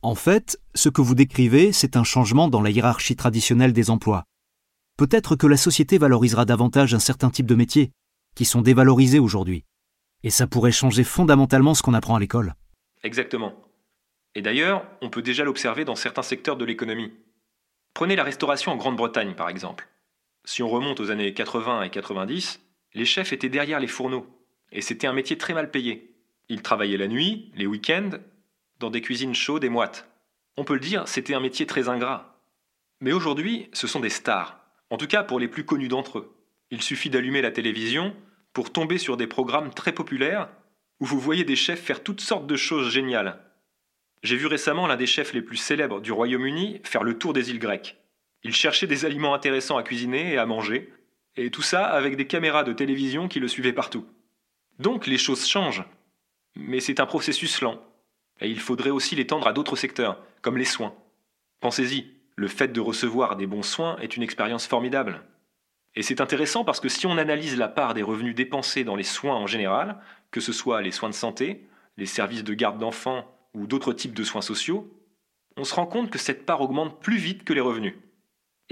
En 0.00 0.14
fait, 0.14 0.58
ce 0.74 0.88
que 0.88 1.02
vous 1.02 1.14
décrivez, 1.14 1.70
c'est 1.72 1.98
un 1.98 2.02
changement 2.02 2.48
dans 2.48 2.62
la 2.62 2.70
hiérarchie 2.70 3.14
traditionnelle 3.14 3.74
des 3.74 3.90
emplois. 3.90 4.24
Peut-être 4.96 5.36
que 5.36 5.46
la 5.46 5.58
société 5.58 5.98
valorisera 5.98 6.46
davantage 6.46 6.94
un 6.94 6.98
certain 6.98 7.28
type 7.28 7.44
de 7.44 7.54
métiers, 7.54 7.92
qui 8.34 8.46
sont 8.46 8.62
dévalorisés 8.62 9.18
aujourd'hui. 9.18 9.66
Et 10.22 10.30
ça 10.30 10.46
pourrait 10.46 10.72
changer 10.72 11.04
fondamentalement 11.04 11.74
ce 11.74 11.82
qu'on 11.82 11.92
apprend 11.92 12.16
à 12.16 12.20
l'école. 12.20 12.54
Exactement. 13.02 13.52
Et 14.34 14.40
d'ailleurs, 14.40 14.86
on 15.02 15.10
peut 15.10 15.20
déjà 15.20 15.44
l'observer 15.44 15.84
dans 15.84 15.94
certains 15.94 16.22
secteurs 16.22 16.56
de 16.56 16.64
l'économie. 16.64 17.12
Prenez 17.92 18.16
la 18.16 18.24
restauration 18.24 18.72
en 18.72 18.76
Grande-Bretagne, 18.76 19.34
par 19.34 19.50
exemple. 19.50 19.88
Si 20.46 20.62
on 20.62 20.70
remonte 20.70 21.00
aux 21.00 21.10
années 21.10 21.34
80 21.34 21.82
et 21.82 21.90
90, 21.90 22.62
les 22.94 23.04
chefs 23.04 23.34
étaient 23.34 23.50
derrière 23.50 23.78
les 23.78 23.88
fourneaux, 23.88 24.26
et 24.70 24.80
c'était 24.80 25.06
un 25.06 25.12
métier 25.12 25.36
très 25.36 25.52
mal 25.52 25.70
payé. 25.70 26.11
Ils 26.48 26.62
travaillaient 26.62 26.96
la 26.96 27.08
nuit, 27.08 27.50
les 27.54 27.66
week-ends, 27.66 28.10
dans 28.78 28.90
des 28.90 29.00
cuisines 29.00 29.34
chaudes 29.34 29.64
et 29.64 29.68
moites. 29.68 30.08
On 30.56 30.64
peut 30.64 30.74
le 30.74 30.80
dire, 30.80 31.08
c'était 31.08 31.34
un 31.34 31.40
métier 31.40 31.66
très 31.66 31.88
ingrat. 31.88 32.40
Mais 33.00 33.12
aujourd'hui, 33.12 33.68
ce 33.72 33.86
sont 33.86 34.00
des 34.00 34.10
stars, 34.10 34.60
en 34.90 34.96
tout 34.96 35.06
cas 35.06 35.22
pour 35.22 35.40
les 35.40 35.48
plus 35.48 35.64
connus 35.64 35.88
d'entre 35.88 36.18
eux. 36.18 36.36
Il 36.70 36.82
suffit 36.82 37.10
d'allumer 37.10 37.42
la 37.42 37.50
télévision 37.50 38.14
pour 38.52 38.72
tomber 38.72 38.98
sur 38.98 39.16
des 39.16 39.26
programmes 39.26 39.72
très 39.72 39.92
populaires 39.92 40.48
où 41.00 41.04
vous 41.04 41.18
voyez 41.18 41.44
des 41.44 41.56
chefs 41.56 41.82
faire 41.82 42.02
toutes 42.02 42.20
sortes 42.20 42.46
de 42.46 42.56
choses 42.56 42.92
géniales. 42.92 43.40
J'ai 44.22 44.36
vu 44.36 44.46
récemment 44.46 44.86
l'un 44.86 44.96
des 44.96 45.06
chefs 45.06 45.32
les 45.32 45.42
plus 45.42 45.56
célèbres 45.56 46.00
du 46.00 46.12
Royaume-Uni 46.12 46.80
faire 46.84 47.02
le 47.02 47.18
tour 47.18 47.32
des 47.32 47.50
îles 47.50 47.58
grecques. 47.58 47.98
Il 48.44 48.54
cherchait 48.54 48.86
des 48.86 49.04
aliments 49.04 49.34
intéressants 49.34 49.76
à 49.76 49.82
cuisiner 49.82 50.32
et 50.32 50.38
à 50.38 50.46
manger, 50.46 50.92
et 51.36 51.50
tout 51.50 51.62
ça 51.62 51.86
avec 51.86 52.16
des 52.16 52.26
caméras 52.26 52.62
de 52.62 52.72
télévision 52.72 53.26
qui 53.26 53.40
le 53.40 53.48
suivaient 53.48 53.72
partout. 53.72 54.06
Donc 54.78 55.06
les 55.06 55.18
choses 55.18 55.46
changent, 55.46 55.84
mais 56.56 56.80
c'est 56.80 57.00
un 57.00 57.06
processus 57.06 57.60
lent, 57.60 57.82
et 58.40 58.48
il 58.48 58.60
faudrait 58.60 58.90
aussi 58.90 59.16
l'étendre 59.16 59.46
à 59.46 59.52
d'autres 59.52 59.76
secteurs, 59.76 60.22
comme 60.40 60.58
les 60.58 60.64
soins. 60.64 60.94
Pensez-y, 61.60 62.12
le 62.36 62.48
fait 62.48 62.68
de 62.68 62.80
recevoir 62.80 63.36
des 63.36 63.46
bons 63.46 63.62
soins 63.62 63.96
est 63.98 64.16
une 64.16 64.22
expérience 64.22 64.66
formidable. 64.66 65.22
Et 65.94 66.02
c'est 66.02 66.20
intéressant 66.20 66.64
parce 66.64 66.80
que 66.80 66.88
si 66.88 67.06
on 67.06 67.18
analyse 67.18 67.56
la 67.56 67.68
part 67.68 67.94
des 67.94 68.02
revenus 68.02 68.34
dépensés 68.34 68.84
dans 68.84 68.96
les 68.96 69.02
soins 69.02 69.36
en 69.36 69.46
général, 69.46 69.98
que 70.30 70.40
ce 70.40 70.52
soit 70.52 70.80
les 70.80 70.90
soins 70.90 71.10
de 71.10 71.14
santé, 71.14 71.68
les 71.98 72.06
services 72.06 72.44
de 72.44 72.54
garde 72.54 72.78
d'enfants 72.78 73.26
ou 73.54 73.66
d'autres 73.66 73.92
types 73.92 74.14
de 74.14 74.24
soins 74.24 74.40
sociaux, 74.40 74.90
on 75.56 75.64
se 75.64 75.74
rend 75.74 75.86
compte 75.86 76.10
que 76.10 76.18
cette 76.18 76.46
part 76.46 76.62
augmente 76.62 77.02
plus 77.02 77.18
vite 77.18 77.44
que 77.44 77.52
les 77.52 77.60
revenus 77.60 77.94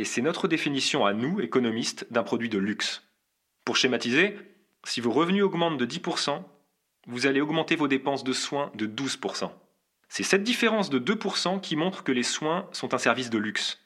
et 0.00 0.04
c'est 0.04 0.22
notre 0.22 0.48
définition 0.48 1.04
à 1.04 1.12
nous, 1.12 1.40
économistes, 1.40 2.06
d'un 2.10 2.22
produit 2.22 2.48
de 2.48 2.56
luxe. 2.56 3.02
Pour 3.66 3.76
schématiser, 3.76 4.34
si 4.84 5.02
vos 5.02 5.12
revenus 5.12 5.42
augmentent 5.42 5.76
de 5.76 5.84
10%, 5.84 6.42
vous 7.06 7.26
allez 7.26 7.40
augmenter 7.40 7.76
vos 7.76 7.88
dépenses 7.88 8.24
de 8.24 8.32
soins 8.32 8.70
de 8.74 8.86
12%. 8.86 9.50
C'est 10.08 10.22
cette 10.22 10.42
différence 10.42 10.90
de 10.90 10.98
2% 10.98 11.60
qui 11.60 11.76
montre 11.76 12.02
que 12.02 12.12
les 12.12 12.22
soins 12.22 12.68
sont 12.72 12.94
un 12.94 12.98
service 12.98 13.30
de 13.30 13.38
luxe. 13.38 13.78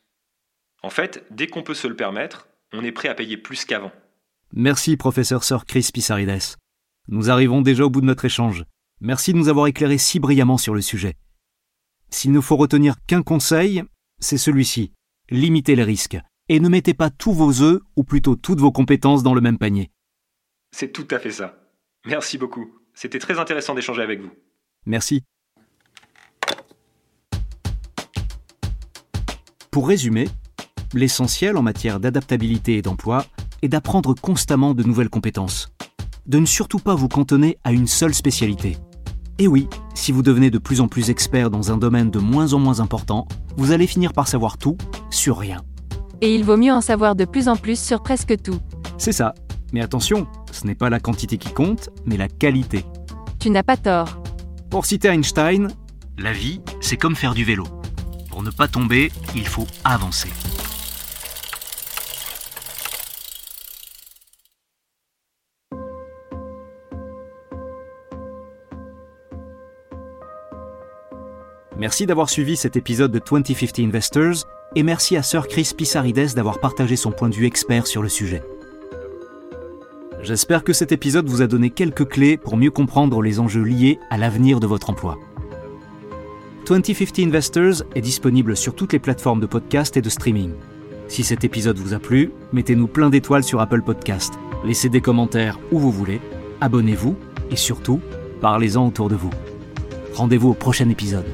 En 0.82 0.90
fait, 0.90 1.24
dès 1.30 1.46
qu'on 1.46 1.62
peut 1.62 1.74
se 1.74 1.86
le 1.86 1.96
permettre, 1.96 2.48
on 2.72 2.84
est 2.84 2.92
prêt 2.92 3.08
à 3.08 3.14
payer 3.14 3.36
plus 3.36 3.64
qu'avant. 3.64 3.92
Merci, 4.52 4.96
professeur 4.96 5.44
Sir 5.44 5.64
Chris 5.64 5.90
Pissarides. 5.92 6.56
Nous 7.08 7.30
arrivons 7.30 7.60
déjà 7.60 7.84
au 7.84 7.90
bout 7.90 8.00
de 8.00 8.06
notre 8.06 8.24
échange. 8.24 8.64
Merci 9.00 9.32
de 9.32 9.38
nous 9.38 9.48
avoir 9.48 9.66
éclairé 9.66 9.98
si 9.98 10.20
brillamment 10.20 10.58
sur 10.58 10.74
le 10.74 10.80
sujet. 10.80 11.16
S'il 12.10 12.32
ne 12.32 12.40
faut 12.40 12.56
retenir 12.56 12.94
qu'un 13.06 13.22
conseil, 13.22 13.82
c'est 14.20 14.38
celui-ci. 14.38 14.92
Limitez 15.30 15.76
les 15.76 15.84
risques. 15.84 16.18
Et 16.48 16.60
ne 16.60 16.68
mettez 16.68 16.94
pas 16.94 17.10
tous 17.10 17.32
vos 17.32 17.62
œufs, 17.62 17.80
ou 17.96 18.04
plutôt 18.04 18.36
toutes 18.36 18.60
vos 18.60 18.72
compétences, 18.72 19.22
dans 19.22 19.34
le 19.34 19.40
même 19.40 19.58
panier. 19.58 19.90
C'est 20.72 20.92
tout 20.92 21.08
à 21.10 21.18
fait 21.18 21.30
ça. 21.30 21.58
Merci 22.04 22.36
beaucoup. 22.38 22.83
C'était 22.94 23.18
très 23.18 23.38
intéressant 23.38 23.74
d'échanger 23.74 24.02
avec 24.02 24.20
vous. 24.20 24.30
Merci. 24.86 25.22
Pour 29.70 29.88
résumer, 29.88 30.28
l'essentiel 30.92 31.56
en 31.56 31.62
matière 31.62 31.98
d'adaptabilité 31.98 32.76
et 32.76 32.82
d'emploi 32.82 33.26
est 33.62 33.68
d'apprendre 33.68 34.14
constamment 34.14 34.74
de 34.74 34.84
nouvelles 34.84 35.10
compétences. 35.10 35.72
De 36.26 36.38
ne 36.38 36.46
surtout 36.46 36.78
pas 36.78 36.94
vous 36.94 37.08
cantonner 37.08 37.58
à 37.64 37.72
une 37.72 37.88
seule 37.88 38.14
spécialité. 38.14 38.76
Et 39.38 39.48
oui, 39.48 39.68
si 39.94 40.12
vous 40.12 40.22
devenez 40.22 40.50
de 40.50 40.58
plus 40.58 40.80
en 40.80 40.86
plus 40.86 41.10
expert 41.10 41.50
dans 41.50 41.72
un 41.72 41.76
domaine 41.76 42.10
de 42.10 42.20
moins 42.20 42.52
en 42.52 42.60
moins 42.60 42.78
important, 42.78 43.26
vous 43.56 43.72
allez 43.72 43.88
finir 43.88 44.12
par 44.12 44.28
savoir 44.28 44.58
tout 44.58 44.78
sur 45.10 45.38
rien. 45.38 45.60
Et 46.20 46.34
il 46.34 46.44
vaut 46.44 46.56
mieux 46.56 46.72
en 46.72 46.80
savoir 46.80 47.16
de 47.16 47.24
plus 47.24 47.48
en 47.48 47.56
plus 47.56 47.78
sur 47.78 48.02
presque 48.02 48.40
tout. 48.40 48.60
C'est 48.96 49.12
ça. 49.12 49.34
Mais 49.74 49.80
attention, 49.80 50.28
ce 50.52 50.68
n'est 50.68 50.76
pas 50.76 50.88
la 50.88 51.00
quantité 51.00 51.36
qui 51.36 51.52
compte, 51.52 51.90
mais 52.06 52.16
la 52.16 52.28
qualité. 52.28 52.84
Tu 53.40 53.50
n'as 53.50 53.64
pas 53.64 53.76
tort. 53.76 54.22
Pour 54.70 54.86
citer 54.86 55.08
Einstein, 55.08 55.66
la 56.16 56.32
vie, 56.32 56.60
c'est 56.80 56.96
comme 56.96 57.16
faire 57.16 57.34
du 57.34 57.42
vélo. 57.42 57.64
Pour 58.30 58.44
ne 58.44 58.52
pas 58.52 58.68
tomber, 58.68 59.10
il 59.34 59.48
faut 59.48 59.66
avancer. 59.82 60.28
Merci 71.76 72.06
d'avoir 72.06 72.30
suivi 72.30 72.56
cet 72.56 72.76
épisode 72.76 73.10
de 73.10 73.18
2050 73.18 73.80
Investors 73.80 74.46
et 74.76 74.84
merci 74.84 75.16
à 75.16 75.24
Sir 75.24 75.48
Chris 75.48 75.72
Pissarides 75.76 76.32
d'avoir 76.36 76.60
partagé 76.60 76.94
son 76.94 77.10
point 77.10 77.28
de 77.28 77.34
vue 77.34 77.46
expert 77.46 77.88
sur 77.88 78.02
le 78.02 78.08
sujet. 78.08 78.40
J'espère 80.24 80.64
que 80.64 80.72
cet 80.72 80.90
épisode 80.90 81.28
vous 81.28 81.42
a 81.42 81.46
donné 81.46 81.68
quelques 81.68 82.08
clés 82.08 82.38
pour 82.38 82.56
mieux 82.56 82.70
comprendre 82.70 83.20
les 83.20 83.40
enjeux 83.40 83.62
liés 83.62 84.00
à 84.08 84.16
l'avenir 84.16 84.58
de 84.58 84.66
votre 84.66 84.88
emploi. 84.88 85.18
2050 86.66 87.18
Investors 87.18 87.82
est 87.94 88.00
disponible 88.00 88.56
sur 88.56 88.74
toutes 88.74 88.94
les 88.94 88.98
plateformes 88.98 89.40
de 89.40 89.46
podcast 89.46 89.98
et 89.98 90.00
de 90.00 90.08
streaming. 90.08 90.54
Si 91.08 91.24
cet 91.24 91.44
épisode 91.44 91.76
vous 91.76 91.92
a 91.92 91.98
plu, 91.98 92.32
mettez-nous 92.54 92.86
plein 92.86 93.10
d'étoiles 93.10 93.44
sur 93.44 93.60
Apple 93.60 93.82
Podcast, 93.82 94.32
laissez 94.64 94.88
des 94.88 95.02
commentaires 95.02 95.58
où 95.70 95.78
vous 95.78 95.92
voulez, 95.92 96.22
abonnez-vous 96.62 97.18
et 97.50 97.56
surtout, 97.56 98.00
parlez-en 98.40 98.86
autour 98.86 99.10
de 99.10 99.16
vous. 99.16 99.30
Rendez-vous 100.14 100.52
au 100.52 100.54
prochain 100.54 100.88
épisode. 100.88 101.26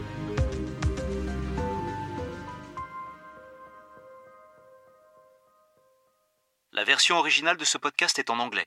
La 6.72 6.82
version 6.82 7.18
originale 7.18 7.56
de 7.56 7.64
ce 7.64 7.78
podcast 7.78 8.18
est 8.18 8.30
en 8.30 8.40
anglais. 8.40 8.66